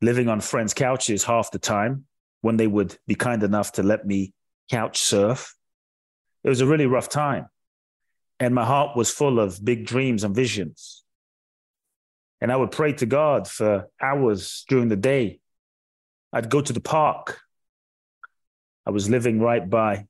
living 0.00 0.28
on 0.28 0.40
friends' 0.40 0.74
couches 0.74 1.24
half 1.24 1.50
the 1.50 1.58
time 1.58 2.06
when 2.40 2.56
they 2.56 2.66
would 2.66 2.96
be 3.06 3.14
kind 3.14 3.42
enough 3.42 3.72
to 3.72 3.82
let 3.82 4.06
me 4.06 4.32
couch 4.70 4.98
surf. 4.98 5.54
It 6.42 6.48
was 6.48 6.60
a 6.60 6.66
really 6.66 6.86
rough 6.86 7.08
time. 7.08 7.46
And 8.38 8.54
my 8.54 8.64
heart 8.64 8.96
was 8.96 9.10
full 9.10 9.38
of 9.38 9.62
big 9.62 9.86
dreams 9.86 10.24
and 10.24 10.34
visions. 10.34 10.99
And 12.40 12.50
I 12.50 12.56
would 12.56 12.70
pray 12.70 12.92
to 12.94 13.06
God 13.06 13.46
for 13.46 13.88
hours 14.00 14.64
during 14.68 14.88
the 14.88 14.96
day. 14.96 15.40
I'd 16.32 16.50
go 16.50 16.60
to 16.60 16.72
the 16.72 16.80
park. 16.80 17.40
I 18.86 18.90
was 18.90 19.10
living 19.10 19.40
right 19.40 19.68
by, 19.68 20.06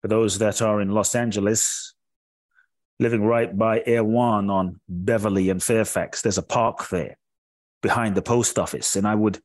for 0.00 0.08
those 0.08 0.38
that 0.38 0.62
are 0.62 0.80
in 0.80 0.90
Los 0.90 1.14
Angeles, 1.14 1.94
living 2.98 3.22
right 3.22 3.56
by 3.56 3.82
Erewhon 3.84 4.48
on 4.48 4.80
Beverly 4.88 5.50
and 5.50 5.62
Fairfax. 5.62 6.22
There's 6.22 6.38
a 6.38 6.42
park 6.42 6.88
there 6.88 7.18
behind 7.82 8.14
the 8.14 8.22
post 8.22 8.58
office. 8.58 8.96
And 8.96 9.06
I 9.06 9.14
would 9.14 9.40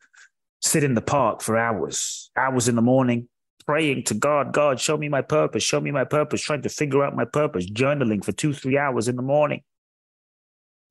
sit 0.62 0.84
in 0.84 0.94
the 0.94 1.02
park 1.02 1.41
for 1.41 1.58
hours, 1.58 2.32
hours 2.38 2.70
in 2.70 2.76
the 2.76 2.82
morning, 2.82 3.28
praying 3.65 4.04
to 4.06 4.13
God, 4.13 4.54
God, 4.54 4.80
show 4.80 4.96
me 4.96 5.10
my 5.10 5.22
purpose, 5.22 5.63
show 5.63 5.82
me 5.82 5.91
my 5.91 6.06
purpose, 6.06 6.41
trying 6.41 6.62
to 6.62 6.70
figure 6.70 7.04
out 7.04 7.15
my 7.15 7.26
purpose, 7.26 7.70
journaling 7.70 8.24
for 8.24 8.32
two, 8.32 8.54
three 8.54 8.78
hours 8.78 9.08
in 9.10 9.17
the 9.17 9.22
morning 9.22 9.63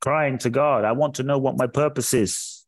crying 0.01 0.39
to 0.39 0.51
God, 0.51 0.85
I 0.85 0.93
want 0.93 1.15
to 1.17 1.23
know 1.23 1.39
what 1.39 1.57
my 1.57 1.67
purpose 1.67 2.15
is. 2.15 2.65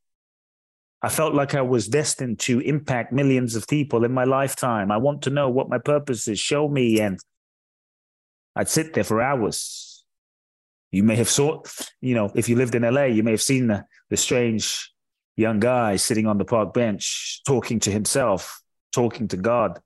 I 1.03 1.09
felt 1.09 1.35
like 1.35 1.55
I 1.55 1.63
was 1.63 1.89
destined 1.89 2.39
to 2.41 2.61
impact 2.61 3.13
millions 3.13 3.57
of 3.57 3.67
people 3.67 4.05
in 4.05 4.13
my 4.13 4.25
lifetime. 4.25 4.93
I 4.93 4.99
want 4.99 5.23
to 5.23 5.31
know 5.31 5.49
what 5.49 5.69
my 5.69 5.79
purpose 5.79 6.29
is. 6.29 6.39
Show 6.39 6.69
me. 6.69 7.01
And 7.01 7.19
I'd 8.55 8.69
sit 8.69 8.95
there 8.95 9.03
for 9.03 9.21
hours. 9.21 10.05
You 10.93 11.03
may 11.03 11.17
have 11.17 11.29
saw, 11.29 11.63
you 12.01 12.15
know, 12.15 12.31
if 12.37 12.49
you 12.49 12.55
lived 12.55 12.75
in 12.75 12.83
LA, 12.83 13.05
you 13.05 13.23
may 13.23 13.33
have 13.33 13.43
seen 13.43 13.67
the, 13.67 13.85
the 14.11 14.17
strange 14.17 14.93
young 15.37 15.59
guy 15.59 15.97
sitting 15.97 16.27
on 16.27 16.39
the 16.39 16.45
park 16.45 16.73
bench, 16.73 17.41
talking 17.47 17.81
to 17.81 17.91
himself, 17.91 18.63
talking 18.93 19.27
to 19.29 19.37
God. 19.37 19.81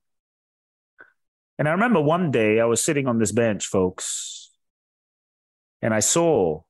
And 1.57 1.67
I 1.67 1.71
remember 1.71 2.01
one 2.01 2.29
day 2.29 2.59
I 2.59 2.65
was 2.65 2.83
sitting 2.83 3.07
on 3.07 3.17
this 3.17 3.31
bench, 3.31 3.65
folks, 3.65 4.51
and 5.81 5.93
I 5.93 6.01
saw 6.01 6.61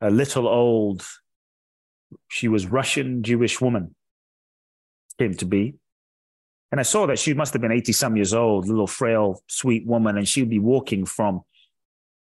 a 0.00 0.10
little 0.10 0.46
old, 0.46 1.04
she 2.28 2.48
was 2.48 2.66
Russian 2.66 3.22
Jewish 3.22 3.60
woman, 3.60 3.94
came 5.18 5.34
to 5.34 5.44
be. 5.44 5.74
And 6.70 6.80
I 6.80 6.82
saw 6.82 7.06
that 7.06 7.18
she 7.18 7.32
must 7.34 7.52
have 7.54 7.62
been 7.62 7.72
80 7.72 7.92
some 7.92 8.16
years 8.16 8.34
old, 8.34 8.68
little 8.68 8.86
frail, 8.86 9.42
sweet 9.48 9.86
woman, 9.86 10.18
and 10.18 10.28
she 10.28 10.42
would 10.42 10.50
be 10.50 10.58
walking 10.58 11.06
from 11.06 11.42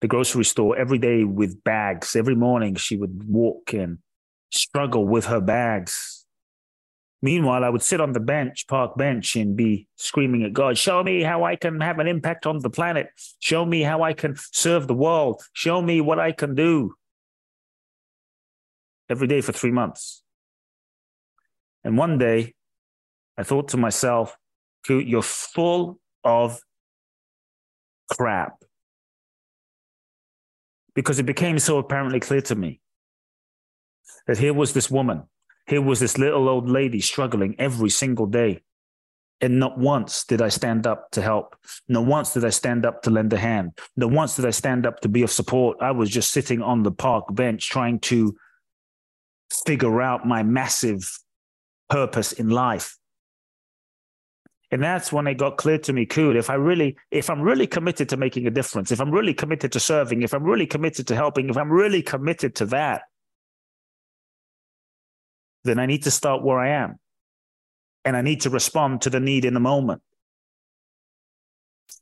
the 0.02 0.08
grocery 0.08 0.46
store 0.46 0.78
every 0.78 0.98
day 0.98 1.24
with 1.24 1.64
bags. 1.64 2.16
Every 2.16 2.36
morning 2.36 2.76
she 2.76 2.96
would 2.96 3.28
walk 3.28 3.74
and 3.74 3.98
struggle 4.52 5.06
with 5.06 5.26
her 5.26 5.42
bags. 5.42 6.26
Meanwhile, 7.22 7.64
I 7.64 7.70
would 7.70 7.82
sit 7.82 8.00
on 8.00 8.14
the 8.14 8.20
bench, 8.20 8.68
park 8.68 8.96
bench, 8.96 9.36
and 9.36 9.56
be 9.56 9.88
screaming 9.96 10.44
at 10.44 10.54
God, 10.54 10.78
Show 10.78 11.04
me 11.04 11.24
how 11.24 11.44
I 11.44 11.56
can 11.56 11.82
have 11.82 11.98
an 11.98 12.08
impact 12.08 12.46
on 12.46 12.60
the 12.60 12.70
planet. 12.70 13.10
Show 13.40 13.66
me 13.66 13.82
how 13.82 14.04
I 14.04 14.14
can 14.14 14.36
serve 14.52 14.88
the 14.88 14.94
world. 14.94 15.42
Show 15.54 15.82
me 15.82 16.00
what 16.00 16.20
I 16.20 16.32
can 16.32 16.54
do. 16.54 16.94
Every 19.10 19.28
day 19.28 19.42
for 19.42 19.54
three 19.54 19.72
months. 19.72 20.24
And 21.84 21.98
one 21.98 22.18
day, 22.18 22.54
I 23.38 23.44
thought 23.44 23.70
to 23.70 23.78
myself, 23.78 24.36
You're 24.90 25.22
full 25.22 26.00
of 26.24 26.60
crap. 28.10 28.64
Because 30.96 31.20
it 31.20 31.26
became 31.26 31.60
so 31.60 31.78
apparently 31.78 32.20
clear 32.20 32.42
to 32.42 32.56
me 32.56 32.82
that 34.26 34.40
here 34.40 34.54
was 34.54 34.74
this 34.74 34.90
woman, 34.90 35.24
here 35.68 35.82
was 35.82 36.00
this 36.00 36.18
little 36.18 36.50
old 36.50 36.70
lady 36.70 37.00
struggling 37.00 37.56
every 37.60 37.90
single 37.90 38.26
day. 38.26 38.64
And 39.40 39.60
not 39.60 39.78
once 39.78 40.26
did 40.26 40.42
I 40.42 40.50
stand 40.50 40.88
up 40.88 41.12
to 41.12 41.22
help. 41.22 41.56
Not 41.88 42.06
once 42.06 42.34
did 42.34 42.44
I 42.44 42.50
stand 42.50 42.88
up 42.88 43.04
to 43.04 43.12
lend 43.12 43.32
a 43.34 43.38
hand. 43.38 43.78
Not 43.96 44.10
once 44.10 44.36
did 44.36 44.46
I 44.46 44.50
stand 44.50 44.88
up 44.88 45.00
to 45.02 45.10
be 45.10 45.22
of 45.22 45.32
support. 45.32 45.78
I 45.80 45.92
was 45.92 46.10
just 46.10 46.32
sitting 46.32 46.64
on 46.64 46.82
the 46.82 46.92
park 46.92 47.26
bench 47.36 47.70
trying 47.70 48.00
to 48.00 48.36
figure 49.52 50.02
out 50.02 50.26
my 50.26 50.44
massive 50.44 51.20
purpose 51.90 52.32
in 52.34 52.50
life. 52.50 52.98
And 54.70 54.84
that's 54.84 55.14
when 55.14 55.28
it 55.28 55.38
got 55.38 55.56
clear 55.58 55.78
to 55.80 55.94
me, 55.94 56.06
cool, 56.06 56.36
if 56.36 56.50
I 56.50 56.56
really, 56.56 56.98
if 57.10 57.30
I'm 57.30 57.42
really 57.42 57.68
committed 57.68 58.10
to 58.10 58.18
making 58.18 58.48
a 58.48 58.52
difference, 58.52 58.92
if 58.92 59.00
I'm 59.00 59.12
really 59.12 59.34
committed 59.34 59.72
to 59.72 59.80
serving, 59.80 60.24
if 60.24 60.34
I'm 60.34 60.44
really 60.44 60.68
committed 60.68 61.08
to 61.08 61.16
helping, 61.16 61.50
if 61.50 61.58
I'm 61.58 61.72
really 61.72 62.02
committed 62.02 62.56
to 62.56 62.66
that, 62.68 63.04
then 65.64 65.80
I 65.80 65.86
need 65.86 66.04
to 66.04 66.12
start 66.12 66.44
where 66.44 66.60
I 66.60 66.70
am. 66.70 67.00
And 68.04 68.16
I 68.18 68.22
need 68.22 68.42
to 68.42 68.50
respond 68.50 69.02
to 69.02 69.10
the 69.10 69.20
need 69.20 69.46
in 69.46 69.54
the 69.54 69.60
moment. 69.60 70.02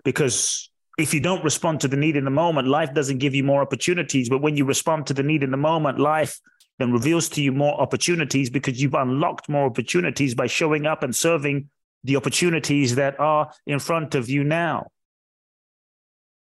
Because 0.03 0.69
if 0.97 1.13
you 1.13 1.19
don't 1.19 1.43
respond 1.43 1.81
to 1.81 1.87
the 1.87 1.97
need 1.97 2.15
in 2.15 2.25
the 2.25 2.31
moment, 2.31 2.67
life 2.67 2.93
doesn't 2.93 3.17
give 3.17 3.35
you 3.35 3.43
more 3.43 3.61
opportunities. 3.61 4.29
But 4.29 4.41
when 4.41 4.55
you 4.55 4.65
respond 4.65 5.07
to 5.07 5.13
the 5.13 5.23
need 5.23 5.43
in 5.43 5.51
the 5.51 5.57
moment, 5.57 5.99
life 5.99 6.39
then 6.79 6.91
reveals 6.91 7.29
to 7.29 7.41
you 7.41 7.51
more 7.51 7.79
opportunities 7.79 8.49
because 8.49 8.81
you've 8.81 8.93
unlocked 8.93 9.47
more 9.47 9.65
opportunities 9.65 10.35
by 10.35 10.47
showing 10.47 10.85
up 10.85 11.03
and 11.03 11.15
serving 11.15 11.69
the 12.03 12.17
opportunities 12.17 12.95
that 12.95 13.19
are 13.19 13.51
in 13.65 13.79
front 13.79 14.13
of 14.13 14.29
you 14.29 14.43
now. 14.43 14.87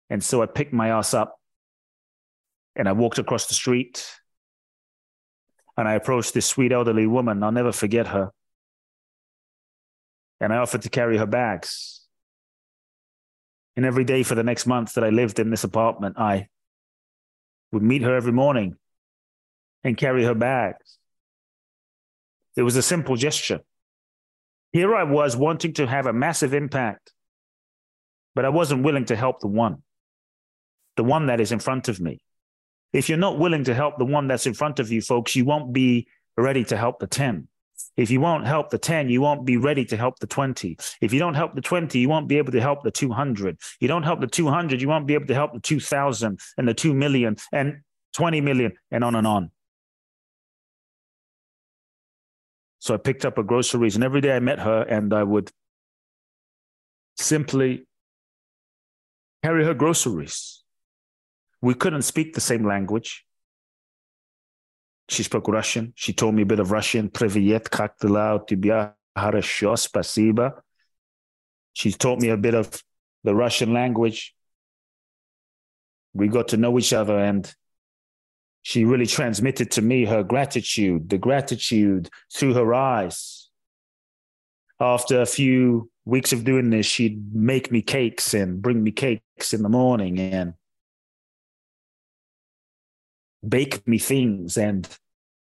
And 0.09 0.23
so 0.23 0.41
I 0.41 0.45
picked 0.45 0.73
my 0.73 0.89
ass 0.89 1.13
up 1.13 1.39
and 2.75 2.87
I 2.87 2.93
walked 2.93 3.19
across 3.19 3.47
the 3.47 3.53
street 3.53 4.05
and 5.77 5.87
I 5.87 5.93
approached 5.93 6.33
this 6.33 6.45
sweet 6.45 6.71
elderly 6.71 7.07
woman. 7.07 7.43
I'll 7.43 7.51
never 7.51 7.71
forget 7.71 8.07
her. 8.07 8.31
And 10.39 10.53
I 10.53 10.57
offered 10.57 10.83
to 10.83 10.89
carry 10.89 11.17
her 11.17 11.25
bags. 11.25 12.01
And 13.75 13.85
every 13.85 14.03
day 14.03 14.23
for 14.23 14.35
the 14.35 14.43
next 14.43 14.67
month 14.67 14.93
that 14.93 15.03
I 15.03 15.09
lived 15.09 15.39
in 15.39 15.49
this 15.49 15.63
apartment, 15.63 16.17
I 16.17 16.47
would 17.71 17.81
meet 17.81 18.03
her 18.03 18.15
every 18.15 18.31
morning 18.31 18.77
and 19.83 19.97
carry 19.97 20.23
her 20.23 20.35
bags. 20.35 20.97
It 22.55 22.63
was 22.63 22.75
a 22.75 22.81
simple 22.81 23.15
gesture. 23.15 23.61
Here 24.71 24.95
I 24.95 25.03
was 25.03 25.35
wanting 25.35 25.73
to 25.73 25.87
have 25.87 26.05
a 26.05 26.13
massive 26.13 26.53
impact, 26.53 27.11
but 28.35 28.45
I 28.45 28.49
wasn't 28.49 28.83
willing 28.83 29.05
to 29.05 29.15
help 29.15 29.39
the 29.39 29.47
one, 29.47 29.83
the 30.97 31.03
one 31.03 31.27
that 31.27 31.39
is 31.39 31.51
in 31.51 31.59
front 31.59 31.89
of 31.89 31.99
me. 31.99 32.21
If 32.91 33.09
you're 33.09 33.17
not 33.17 33.39
willing 33.39 33.63
to 33.65 33.73
help 33.73 33.97
the 33.97 34.05
one 34.05 34.27
that's 34.27 34.45
in 34.45 34.53
front 34.53 34.79
of 34.79 34.91
you, 34.91 35.01
folks, 35.01 35.35
you 35.35 35.45
won't 35.45 35.73
be 35.73 36.07
ready 36.37 36.63
to 36.65 36.77
help 36.77 36.99
the 36.99 37.07
10. 37.07 37.47
If 37.97 38.09
you 38.09 38.21
won't 38.21 38.47
help 38.47 38.69
the 38.69 38.77
10, 38.77 39.09
you 39.09 39.21
won't 39.21 39.45
be 39.45 39.57
ready 39.57 39.85
to 39.85 39.97
help 39.97 40.19
the 40.19 40.27
20. 40.27 40.77
If 41.01 41.13
you 41.13 41.19
don't 41.19 41.33
help 41.35 41.53
the 41.53 41.61
20, 41.61 41.99
you 41.99 42.09
won't 42.09 42.27
be 42.27 42.37
able 42.37 42.51
to 42.51 42.61
help 42.61 42.83
the 42.83 42.91
200. 42.91 43.57
You 43.79 43.87
don't 43.87 44.03
help 44.03 44.21
the 44.21 44.27
200, 44.27 44.81
you 44.81 44.87
won't 44.87 45.07
be 45.07 45.13
able 45.13 45.27
to 45.27 45.35
help 45.35 45.53
the 45.53 45.59
2,000 45.59 46.39
and 46.57 46.67
the 46.67 46.73
2 46.73 46.93
million 46.93 47.35
and 47.51 47.81
20 48.15 48.41
million 48.41 48.73
and 48.91 49.03
on 49.03 49.15
and 49.15 49.27
on. 49.27 49.51
So 52.82 52.94
I 52.94 52.96
picked 52.96 53.24
up 53.24 53.36
her 53.36 53.42
groceries 53.42 53.96
and 53.96 54.04
every 54.04 54.20
day 54.20 54.34
I 54.36 54.40
met 54.40 54.60
her 54.60 54.82
and 54.82 55.12
I 55.12 55.22
would 55.22 55.50
simply 57.16 57.86
carry 59.42 59.64
her 59.64 59.74
groceries. 59.74 60.62
We 61.60 61.74
couldn't 61.74 62.02
speak 62.02 62.34
the 62.34 62.40
same 62.40 62.64
language. 62.64 63.24
She 65.08 65.22
spoke 65.22 65.48
Russian. 65.48 65.92
She 65.96 66.12
told 66.12 66.34
me 66.34 66.42
a 66.42 66.46
bit 66.46 66.60
of 66.60 66.70
Russian. 66.70 67.08
Привет, 67.08 67.68
как 67.68 67.96
дела? 68.00 68.36
У 68.36 68.46
тебя 68.46 68.94
хорошо, 69.16 69.76
спасибо. 69.76 70.62
She 71.72 71.92
taught 71.92 72.20
me 72.20 72.28
a 72.28 72.36
bit 72.36 72.54
of 72.54 72.82
the 73.24 73.34
Russian 73.34 73.72
language. 73.72 74.34
We 76.12 76.28
got 76.28 76.48
to 76.48 76.56
know 76.56 76.78
each 76.78 76.92
other 76.92 77.18
and 77.18 77.52
she 78.63 78.85
really 78.85 79.05
transmitted 79.05 79.69
to 79.71 79.81
me 79.81 80.05
her 80.05 80.23
gratitude, 80.23 81.09
the 81.09 81.17
gratitude 81.17 82.09
through 82.33 82.53
her 82.53 82.73
eyes. 82.73 83.49
After 84.79 85.21
a 85.21 85.25
few 85.25 85.91
weeks 86.05 86.31
of 86.31 86.45
doing 86.45 86.69
this, 86.69 86.85
she'd 86.85 87.35
make 87.35 87.71
me 87.71 87.81
cakes 87.81 88.33
and 88.33 88.61
bring 88.61 88.81
me 88.81 88.91
cakes 88.91 89.53
in 89.53 89.63
the 89.63 89.69
morning 89.69 90.17
and 90.17 90.53
bake 93.47 93.85
me 93.85 93.97
things. 93.99 94.57
And 94.57 94.87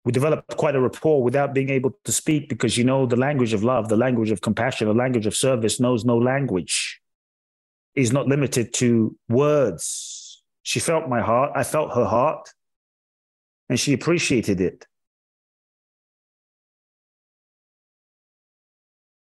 we 0.07 0.13
developed 0.13 0.57
quite 0.57 0.75
a 0.75 0.81
rapport 0.81 1.23
without 1.23 1.53
being 1.53 1.69
able 1.69 1.99
to 2.05 2.13
speak 2.13 2.49
because 2.49 2.79
you 2.79 2.85
know 2.85 3.05
the 3.05 3.17
language 3.17 3.53
of 3.53 3.63
love 3.63 3.91
the 3.91 3.99
language 3.99 4.31
of 4.31 4.41
compassion 4.41 4.89
the 4.89 4.95
language 4.95 5.27
of 5.27 5.37
service 5.37 5.79
knows 5.79 6.07
no 6.07 6.17
language 6.17 7.03
is 7.95 8.13
not 8.13 8.27
limited 8.27 8.73
to 8.73 9.15
words. 9.29 10.43
She 10.63 10.81
felt 10.81 11.09
my 11.09 11.21
heart. 11.21 11.53
I 11.55 11.65
felt 11.65 11.95
her 11.95 12.07
heart 12.07 12.49
and 13.71 13.81
she 13.81 13.95
appreciated 13.95 14.61
it 14.61 14.87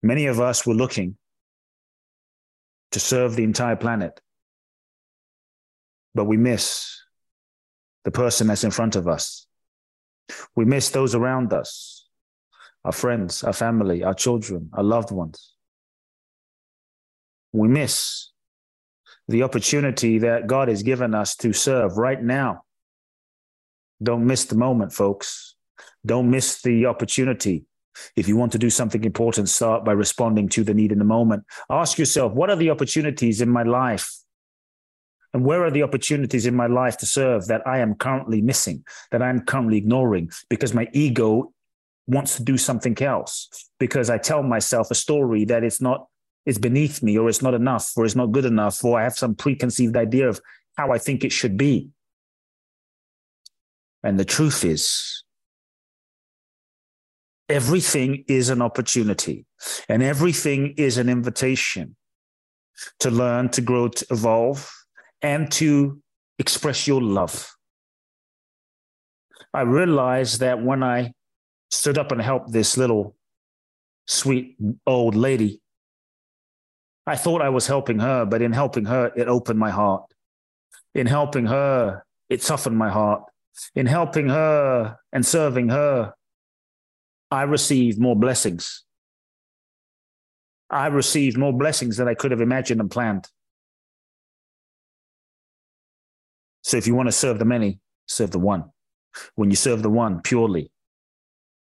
many 0.05 0.27
of 0.27 0.41
us 0.41 0.65
were 0.65 0.75
looking 0.75 1.17
to 2.93 3.01
serve 3.01 3.35
the 3.35 3.43
entire 3.43 3.77
planet 3.77 4.21
but 6.15 6.25
we 6.25 6.37
miss 6.37 7.03
the 8.07 8.13
person 8.13 8.47
that's 8.47 8.63
in 8.63 8.71
front 8.71 8.95
of 8.95 9.09
us. 9.09 9.49
We 10.55 10.65
miss 10.65 10.91
those 10.91 11.17
around 11.17 11.53
us, 11.53 12.07
our 12.85 12.93
friends, 12.93 13.43
our 13.43 13.53
family, 13.53 14.05
our 14.05 14.15
children, 14.15 14.71
our 14.73 14.85
loved 14.85 15.11
ones. 15.11 15.55
We 17.53 17.67
miss 17.67 18.31
the 19.27 19.43
opportunity 19.43 20.19
that 20.21 20.47
God 20.47 20.69
has 20.69 20.85
given 20.85 21.17
us 21.17 21.35
to 21.37 21.53
serve 21.53 21.99
right 21.99 22.23
now. 22.23 22.63
Don't 24.03 24.27
miss 24.27 24.45
the 24.45 24.57
moment, 24.57 24.93
folks. 24.93 25.55
Don't 26.05 26.31
miss 26.31 26.63
the 26.63 26.87
opportunity. 26.87 27.65
If 28.15 28.29
you 28.29 28.37
want 28.37 28.53
to 28.53 28.59
do 28.59 28.71
something 28.71 29.05
important, 29.05 29.49
start 29.49 29.85
by 29.85 29.93
responding 29.93 30.49
to 30.51 30.65
the 30.65 30.75
need 30.75 30.93
in 30.93 30.99
the 30.99 31.05
moment. 31.05 31.45
Ask 31.71 31.99
yourself, 31.99 32.33
what 32.33 32.51
are 32.51 32.57
the 32.57 32.71
opportunities 32.71 33.41
in 33.41 33.49
my 33.49 33.63
life 33.63 34.13
and 35.33 35.45
where 35.45 35.65
are 35.65 35.71
the 35.71 35.83
opportunities 35.83 36.47
in 36.47 36.55
my 36.55 36.67
life 36.67 36.99
to 36.99 37.07
serve 37.07 37.47
that 37.47 37.67
I 37.67 37.79
am 37.79 37.95
currently 37.95 38.41
missing, 38.43 38.85
that 39.11 39.23
I'm 39.23 39.41
currently 39.41 39.79
ignoring 39.79 40.31
because 40.49 40.75
my 40.75 40.89
ego 40.93 41.53
wants 42.07 42.37
to 42.37 42.43
do 42.43 42.59
something 42.59 43.01
else? 43.03 43.49
Because 43.79 44.11
I 44.11 44.19
tell 44.19 44.43
myself 44.43 44.91
a 44.91 44.95
story 44.95 45.45
that 45.47 45.65
it's 45.65 45.81
not, 45.81 46.07
it's 46.45 46.59
beneath 46.59 47.03
me, 47.03 47.19
or 47.19 47.29
it's 47.29 47.43
not 47.43 47.55
enough, 47.55 47.93
or 47.97 48.05
it's 48.05 48.15
not 48.15 48.31
good 48.31 48.45
enough, 48.45 48.85
or 48.85 49.01
I 49.01 49.03
have 49.03 49.19
some 49.19 49.35
preconceived 49.35 49.97
idea 49.97 50.29
of 50.29 50.41
how 50.77 50.93
I 50.93 50.99
think 50.99 51.25
it 51.25 51.33
should 51.33 51.57
be. 51.57 51.91
And 54.07 54.21
the 54.21 54.25
truth 54.25 54.65
is, 54.65 55.25
everything 57.49 58.25
is 58.29 58.51
an 58.51 58.63
opportunity 58.63 59.47
and 59.89 60.01
everything 60.01 60.75
is 60.77 60.97
an 60.97 61.09
invitation 61.09 61.97
to 63.01 63.11
learn, 63.11 63.49
to 63.49 63.61
grow, 63.61 63.89
to 63.89 64.07
evolve, 64.13 64.71
and 65.23 65.51
to 65.53 66.01
express 66.39 66.87
your 66.87 67.03
love. 67.03 67.53
I 69.53 69.63
realized 69.63 70.39
that 70.39 70.63
when 70.63 70.85
I 70.85 71.13
stood 71.73 71.99
up 71.99 72.13
and 72.13 72.23
helped 72.23 72.53
this 72.53 72.77
little 72.77 73.17
sweet 74.07 74.57
old 74.87 75.17
lady. 75.17 75.61
I 77.09 77.17
thought 77.17 77.43
I 77.43 77.49
was 77.49 77.67
helping 77.67 77.99
her, 77.99 78.25
but 78.25 78.41
in 78.41 78.53
helping 78.53 78.85
her, 78.85 79.11
it 79.17 79.27
opened 79.27 79.59
my 79.59 79.71
heart. 79.71 80.05
In 80.95 81.09
helping 81.09 81.47
her, 81.47 82.05
it 82.29 82.41
softened 82.41 82.79
my 82.79 82.91
heart. 82.91 83.25
In 83.75 83.87
helping 83.87 84.29
her 84.29 84.99
and 85.13 85.25
serving 85.25 85.71
her, 85.71 86.15
I 87.31 87.43
received 87.43 87.99
more 87.99 88.17
blessings. 88.17 88.85
I 90.71 90.87
received 90.87 91.39
more 91.39 91.53
blessings 91.53 91.97
than 91.97 92.09
I 92.09 92.15
could 92.15 92.31
have 92.33 92.41
imagined 92.41 92.81
and 92.81 92.91
planned. 92.91 93.29
So 96.63 96.77
if 96.77 96.87
you 96.87 96.95
want 96.95 97.09
to 97.09 97.13
serve 97.13 97.39
the 97.39 97.45
many, 97.45 97.79
serve 98.07 98.33
the 98.33 98.41
one. 98.41 98.65
When 99.37 99.51
you 99.51 99.57
serve 99.57 99.83
the 99.83 99.91
one 99.91 100.21
purely, 100.21 100.71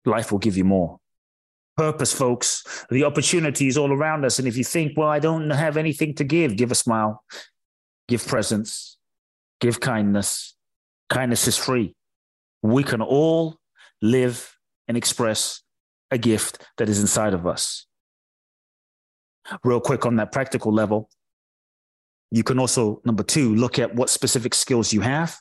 life 0.05 0.33
will 0.33 0.41
give 0.41 0.57
you 0.57 0.65
more. 0.65 0.99
Purpose, 1.77 2.13
folks. 2.13 2.87
The 2.91 3.05
opportunity 3.05 3.69
is 3.69 3.79
all 3.79 3.93
around 3.93 4.25
us. 4.25 4.41
And 4.41 4.49
if 4.49 4.57
you 4.57 4.65
think, 4.65 4.99
well, 4.99 5.09
I 5.09 5.21
don't 5.21 5.49
have 5.51 5.77
anything 5.77 6.15
to 6.17 6.25
give, 6.25 6.57
give 6.57 6.73
a 6.73 6.75
smile, 6.75 7.23
give 8.09 8.27
presence, 8.27 8.99
give 9.61 9.79
kindness. 9.79 10.57
Kindness 11.09 11.49
is 11.49 11.57
free. 11.57 11.95
We 12.63 12.83
can 12.83 13.01
all 13.03 13.57
live 14.03 14.57
and 14.87 14.97
express 14.97 15.63
a 16.11 16.19
gift 16.19 16.65
that 16.77 16.89
is 16.89 17.01
inside 17.01 17.35
of 17.35 17.47
us. 17.47 17.87
Real 19.65 19.81
quick 19.81 20.05
on 20.05 20.17
that 20.17 20.33
practical 20.33 20.73
level, 20.73 21.09
you 22.31 22.43
can 22.43 22.59
also, 22.59 23.01
number 23.05 23.23
two, 23.23 23.55
look 23.55 23.79
at 23.79 23.95
what 23.95 24.11
specific 24.11 24.55
skills 24.55 24.93
you 24.93 25.01
have. 25.01 25.39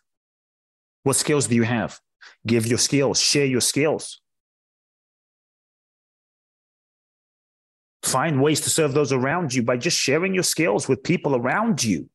What 1.03 1.17
skills 1.17 1.47
do 1.47 1.55
you 1.55 1.63
have? 1.63 1.99
Give 2.45 2.65
your 2.65 2.77
skills, 2.77 3.19
share 3.19 3.45
your 3.45 3.61
skills. 3.61 4.21
Find 8.03 8.41
ways 8.41 8.61
to 8.61 8.69
serve 8.69 8.93
those 8.93 9.11
around 9.11 9.53
you 9.53 9.63
by 9.63 9.75
just 9.75 9.97
sharing 9.97 10.33
your 10.33 10.43
skills 10.43 10.87
with 10.87 11.03
people 11.03 11.35
around 11.35 11.83
you. 11.83 12.09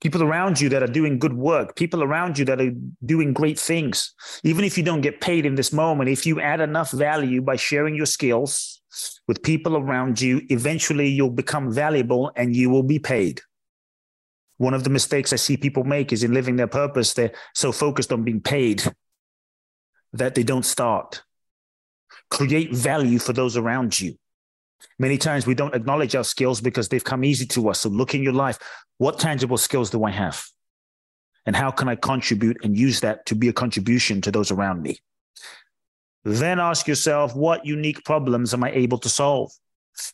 People 0.00 0.22
around 0.22 0.60
you 0.60 0.68
that 0.68 0.82
are 0.82 0.86
doing 0.88 1.18
good 1.18 1.34
work, 1.34 1.76
people 1.76 2.02
around 2.02 2.38
you 2.38 2.44
that 2.44 2.60
are 2.60 2.72
doing 3.04 3.32
great 3.32 3.58
things. 3.58 4.14
Even 4.44 4.64
if 4.64 4.78
you 4.78 4.84
don't 4.84 5.00
get 5.00 5.20
paid 5.20 5.44
in 5.44 5.54
this 5.54 5.72
moment, 5.72 6.10
if 6.10 6.24
you 6.24 6.40
add 6.40 6.60
enough 6.60 6.90
value 6.90 7.42
by 7.42 7.56
sharing 7.56 7.94
your 7.94 8.06
skills 8.06 8.80
with 9.26 9.42
people 9.42 9.76
around 9.76 10.20
you, 10.20 10.42
eventually 10.48 11.08
you'll 11.08 11.30
become 11.30 11.72
valuable 11.72 12.30
and 12.36 12.54
you 12.54 12.70
will 12.70 12.82
be 12.82 12.98
paid. 12.98 13.40
One 14.56 14.74
of 14.74 14.84
the 14.84 14.90
mistakes 14.90 15.32
I 15.32 15.36
see 15.36 15.56
people 15.56 15.84
make 15.84 16.12
is 16.12 16.24
in 16.24 16.34
living 16.34 16.56
their 16.56 16.66
purpose, 16.66 17.14
they're 17.14 17.34
so 17.54 17.72
focused 17.72 18.12
on 18.12 18.24
being 18.24 18.40
paid 18.40 18.82
that 20.12 20.34
they 20.34 20.42
don't 20.42 20.64
start. 20.64 21.22
Create 22.30 22.74
value 22.74 23.18
for 23.18 23.32
those 23.32 23.56
around 23.56 24.00
you. 24.00 24.16
Many 24.98 25.18
times 25.18 25.46
we 25.46 25.54
don't 25.54 25.74
acknowledge 25.74 26.14
our 26.14 26.24
skills 26.24 26.60
because 26.60 26.88
they've 26.88 27.04
come 27.04 27.24
easy 27.24 27.46
to 27.46 27.68
us. 27.68 27.80
So 27.80 27.88
look 27.88 28.14
in 28.14 28.22
your 28.22 28.32
life. 28.32 28.58
What 28.98 29.18
tangible 29.18 29.58
skills 29.58 29.90
do 29.90 30.04
I 30.04 30.10
have? 30.10 30.44
And 31.46 31.56
how 31.56 31.70
can 31.70 31.88
I 31.88 31.94
contribute 31.94 32.58
and 32.62 32.76
use 32.76 33.00
that 33.00 33.24
to 33.26 33.34
be 33.34 33.48
a 33.48 33.52
contribution 33.52 34.20
to 34.22 34.30
those 34.30 34.50
around 34.50 34.82
me? 34.82 34.98
Then 36.24 36.60
ask 36.60 36.86
yourself, 36.86 37.34
what 37.34 37.64
unique 37.64 38.04
problems 38.04 38.52
am 38.52 38.64
I 38.64 38.70
able 38.72 38.98
to 38.98 39.08
solve? 39.08 39.50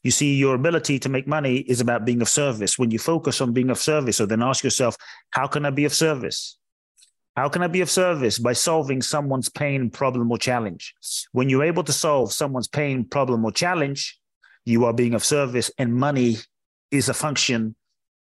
You 0.03 0.11
see, 0.11 0.37
your 0.37 0.55
ability 0.55 0.99
to 1.01 1.09
make 1.09 1.27
money 1.27 1.57
is 1.57 1.81
about 1.81 2.05
being 2.05 2.23
of 2.23 2.29
service. 2.29 2.79
When 2.79 2.91
you 2.91 2.99
focus 2.99 3.41
on 3.41 3.53
being 3.53 3.71
of 3.71 3.79
service, 3.79 4.19
so 4.19 4.27
then 4.27 4.43
ask 4.43 4.63
yourself, 4.63 4.97
how 5.31 5.47
can 5.47 5.67
I 5.67 5.71
be 5.71 5.85
of 5.85 5.95
service? 5.95 6.59
How 7.37 7.49
can 7.49 7.63
I 7.63 7.67
be 7.67 7.81
of 7.81 7.91
service? 7.91 8.39
By 8.39 8.53
solving 8.53 9.03
someone's 9.03 9.49
pain, 9.49 9.91
problem, 9.91 10.31
or 10.31 10.39
challenge. 10.39 10.95
When 11.33 11.49
you're 11.49 11.65
able 11.65 11.83
to 11.85 11.93
solve 11.93 12.33
someone's 12.33 12.69
pain, 12.69 13.05
problem, 13.05 13.45
or 13.45 13.51
challenge, 13.51 14.19
you 14.65 14.85
are 14.85 14.93
being 14.93 15.15
of 15.15 15.25
service, 15.25 15.71
and 15.79 15.95
money 15.95 16.37
is 16.91 17.09
a 17.09 17.15
function 17.15 17.75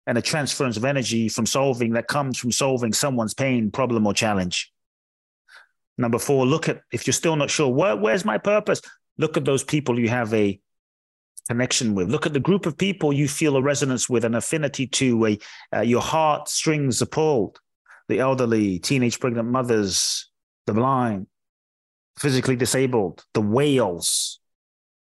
and 0.08 0.18
a 0.18 0.22
transference 0.22 0.78
of 0.78 0.86
energy 0.86 1.30
from 1.30 1.46
solving 1.46 1.94
that 1.94 2.08
comes 2.08 2.38
from 2.38 2.52
solving 2.52 2.94
someone's 2.94 3.34
pain, 3.34 3.72
problem, 3.72 4.06
or 4.06 4.14
challenge. 4.14 4.72
Number 5.98 6.20
four, 6.20 6.46
look 6.46 6.70
at 6.70 6.82
if 6.92 7.08
you're 7.08 7.14
still 7.14 7.36
not 7.36 7.50
sure, 7.50 7.70
where, 7.70 7.96
where's 7.96 8.26
my 8.26 8.38
purpose? 8.38 8.82
Look 9.18 9.38
at 9.38 9.46
those 9.46 9.64
people 9.64 10.00
you 10.00 10.10
have 10.10 10.34
a 10.34 10.60
connection 11.48 11.96
with. 11.96 12.10
Look 12.10 12.26
at 12.26 12.34
the 12.34 12.40
group 12.40 12.66
of 12.66 12.78
people 12.78 13.14
you 13.14 13.28
feel 13.28 13.56
a 13.56 13.62
resonance 13.62 14.10
with, 14.10 14.26
an 14.26 14.36
affinity 14.36 14.88
to, 14.88 15.26
a, 15.26 15.40
uh, 15.74 15.82
your 15.82 16.02
heart 16.02 16.50
strings 16.50 17.02
are 17.02 17.08
pulled. 17.08 17.60
The 18.08 18.20
elderly, 18.20 18.80
teenage 18.80 19.20
pregnant 19.20 19.48
mothers, 19.48 20.30
the 20.68 20.74
blind, 20.74 21.28
physically 22.20 22.56
disabled, 22.56 23.24
the 23.34 23.42
whales. 23.42 24.40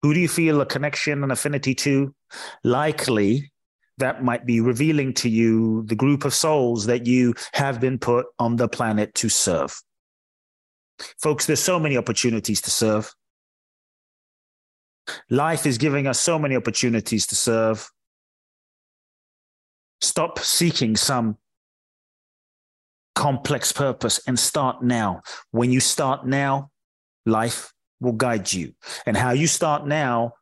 Who 0.06 0.14
do 0.14 0.20
you 0.20 0.28
feel 0.28 0.62
a 0.62 0.68
connection 0.68 1.24
and 1.24 1.32
affinity 1.32 1.74
to? 1.74 2.14
Likely, 2.64 3.52
that 3.98 4.24
might 4.24 4.46
be 4.46 4.62
revealing 4.62 5.16
to 5.16 5.30
you 5.30 5.82
the 5.88 5.96
group 5.96 6.26
of 6.26 6.34
souls 6.36 6.86
that 6.86 7.08
you 7.08 7.34
have 7.54 7.82
been 7.82 7.98
put 7.98 8.28
on 8.38 8.56
the 8.56 8.68
planet 8.68 9.16
to 9.16 9.30
serve. 9.30 9.82
Folks, 11.20 11.48
there's 11.48 11.60
so 11.60 11.80
many 11.80 11.98
opportunities 11.98 12.62
to 12.62 12.70
serve. 12.70 13.16
Life 15.32 15.66
is 15.66 15.80
giving 15.80 16.06
us 16.06 16.20
so 16.20 16.38
many 16.38 16.56
opportunities 16.56 17.26
to 17.26 17.36
serve. 17.36 17.90
Stop 20.02 20.38
seeking 20.38 20.96
some 20.96 21.40
complex 23.16 23.72
purpose 23.72 24.20
and 24.28 24.38
start 24.38 24.84
now. 24.84 25.24
When 25.50 25.72
you 25.72 25.80
start 25.80 26.28
now, 26.28 26.70
life 27.26 27.72
will 28.06 28.14
guide 28.14 28.54
you. 28.54 28.74
And 29.06 29.18
how 29.18 29.32
you 29.32 29.48
start 29.48 29.86
now 29.86 30.34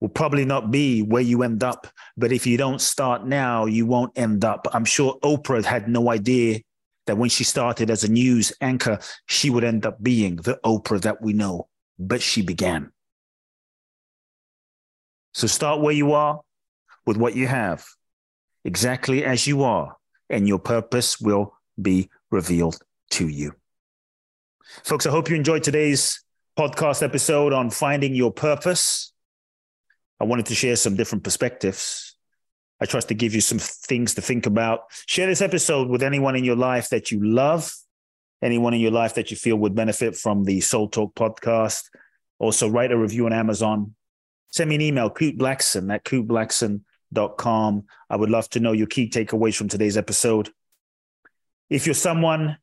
will 0.00 0.08
probably 0.08 0.46
not 0.46 0.70
be 0.70 1.02
where 1.02 1.22
you 1.22 1.42
end 1.42 1.62
up. 1.62 1.86
But 2.16 2.32
if 2.32 2.46
you 2.46 2.56
don't 2.56 2.80
start 2.80 3.26
now, 3.26 3.66
you 3.66 3.84
won't 3.84 4.16
end 4.16 4.44
up. 4.44 4.66
I'm 4.72 4.86
sure 4.86 5.18
Oprah 5.22 5.64
had 5.64 5.88
no 5.88 6.10
idea 6.10 6.60
that 7.06 7.18
when 7.18 7.28
she 7.28 7.44
started 7.44 7.90
as 7.90 8.04
a 8.04 8.10
news 8.10 8.52
anchor, 8.60 8.98
she 9.26 9.50
would 9.50 9.64
end 9.64 9.84
up 9.84 10.02
being 10.02 10.36
the 10.36 10.58
Oprah 10.64 11.02
that 11.02 11.20
we 11.20 11.32
know. 11.32 11.68
But 11.98 12.22
she 12.22 12.40
began. 12.40 12.92
So 15.34 15.46
start 15.46 15.80
where 15.80 15.94
you 15.94 16.12
are 16.12 16.40
with 17.06 17.16
what 17.16 17.36
you 17.36 17.46
have, 17.46 17.84
exactly 18.64 19.24
as 19.24 19.46
you 19.46 19.62
are, 19.62 19.96
and 20.28 20.48
your 20.48 20.58
purpose 20.58 21.20
will 21.20 21.54
be 21.80 22.08
revealed 22.30 22.80
to 23.10 23.28
you. 23.28 23.54
Folks, 24.84 25.06
I 25.06 25.10
hope 25.10 25.28
you 25.28 25.36
enjoyed 25.36 25.62
today's 25.62 26.22
podcast 26.60 27.02
episode 27.02 27.54
on 27.54 27.70
finding 27.70 28.14
your 28.14 28.30
purpose. 28.30 29.14
I 30.20 30.24
wanted 30.24 30.44
to 30.46 30.54
share 30.54 30.76
some 30.76 30.94
different 30.94 31.24
perspectives. 31.24 32.14
I 32.80 32.84
trust 32.84 33.08
to 33.08 33.14
give 33.14 33.34
you 33.34 33.40
some 33.40 33.58
things 33.58 34.12
to 34.16 34.20
think 34.20 34.44
about. 34.44 34.80
Share 35.06 35.26
this 35.26 35.40
episode 35.40 35.88
with 35.88 36.02
anyone 36.02 36.36
in 36.36 36.44
your 36.44 36.56
life 36.56 36.90
that 36.90 37.10
you 37.10 37.24
love, 37.24 37.74
anyone 38.42 38.74
in 38.74 38.80
your 38.80 38.90
life 38.90 39.14
that 39.14 39.30
you 39.30 39.38
feel 39.38 39.56
would 39.56 39.74
benefit 39.74 40.14
from 40.14 40.44
the 40.44 40.60
Soul 40.60 40.88
Talk 40.88 41.14
podcast. 41.14 41.84
Also, 42.38 42.68
write 42.68 42.92
a 42.92 42.98
review 42.98 43.24
on 43.24 43.32
Amazon 43.32 43.94
send 44.50 44.68
me 44.68 44.74
an 44.74 44.80
email, 44.82 45.10
Kute 45.10 45.38
Blackson 45.38 45.92
at 45.94 46.04
kuteblackson.com. 46.04 47.84
I 48.10 48.16
would 48.16 48.30
love 48.30 48.50
to 48.50 48.60
know 48.60 48.72
your 48.72 48.88
key 48.88 49.08
takeaways 49.08 49.56
from 49.56 49.68
today's 49.68 49.96
episode. 49.96 50.50
If 51.70 51.86
you're 51.86 51.94
someone 51.94 52.58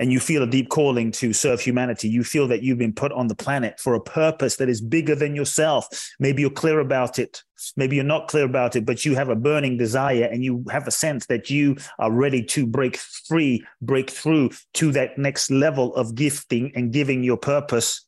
and 0.00 0.10
you 0.10 0.18
feel 0.18 0.42
a 0.42 0.46
deep 0.46 0.70
calling 0.70 1.12
to 1.12 1.34
serve 1.34 1.60
humanity, 1.60 2.08
you 2.08 2.24
feel 2.24 2.48
that 2.48 2.62
you've 2.62 2.78
been 2.78 2.92
put 2.92 3.12
on 3.12 3.28
the 3.28 3.34
planet 3.34 3.78
for 3.78 3.94
a 3.94 4.00
purpose 4.00 4.56
that 4.56 4.70
is 4.70 4.80
bigger 4.80 5.14
than 5.14 5.36
yourself. 5.36 5.86
Maybe 6.18 6.40
you're 6.40 6.50
clear 6.50 6.80
about 6.80 7.18
it. 7.18 7.42
Maybe 7.76 7.96
you're 7.96 8.04
not 8.04 8.26
clear 8.26 8.46
about 8.46 8.76
it, 8.76 8.86
but 8.86 9.04
you 9.04 9.14
have 9.14 9.28
a 9.28 9.36
burning 9.36 9.76
desire 9.76 10.24
and 10.24 10.42
you 10.42 10.64
have 10.70 10.86
a 10.88 10.90
sense 10.90 11.26
that 11.26 11.50
you 11.50 11.76
are 11.98 12.10
ready 12.10 12.42
to 12.44 12.66
break 12.66 12.96
free, 12.96 13.62
break 13.82 14.08
through 14.08 14.52
to 14.74 14.90
that 14.92 15.18
next 15.18 15.50
level 15.50 15.94
of 15.94 16.14
gifting 16.14 16.72
and 16.74 16.94
giving 16.94 17.22
your 17.22 17.36
purpose. 17.36 18.06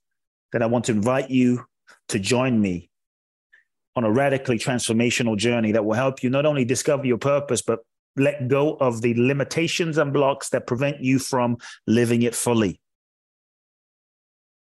Then 0.52 0.62
I 0.62 0.66
want 0.66 0.86
to 0.86 0.92
invite 0.92 1.28
you 1.28 1.66
to 2.08 2.18
join 2.18 2.58
me 2.58 2.88
on 3.94 4.04
a 4.04 4.10
radically 4.10 4.58
transformational 4.58 5.36
journey 5.36 5.72
that 5.72 5.84
will 5.84 5.92
help 5.92 6.22
you 6.22 6.30
not 6.30 6.46
only 6.46 6.64
discover 6.64 7.04
your 7.04 7.18
purpose, 7.18 7.60
but 7.60 7.80
let 8.16 8.48
go 8.48 8.74
of 8.74 9.02
the 9.02 9.14
limitations 9.14 9.98
and 9.98 10.12
blocks 10.12 10.50
that 10.50 10.66
prevent 10.66 11.00
you 11.00 11.18
from 11.18 11.58
living 11.86 12.22
it 12.22 12.34
fully. 12.34 12.80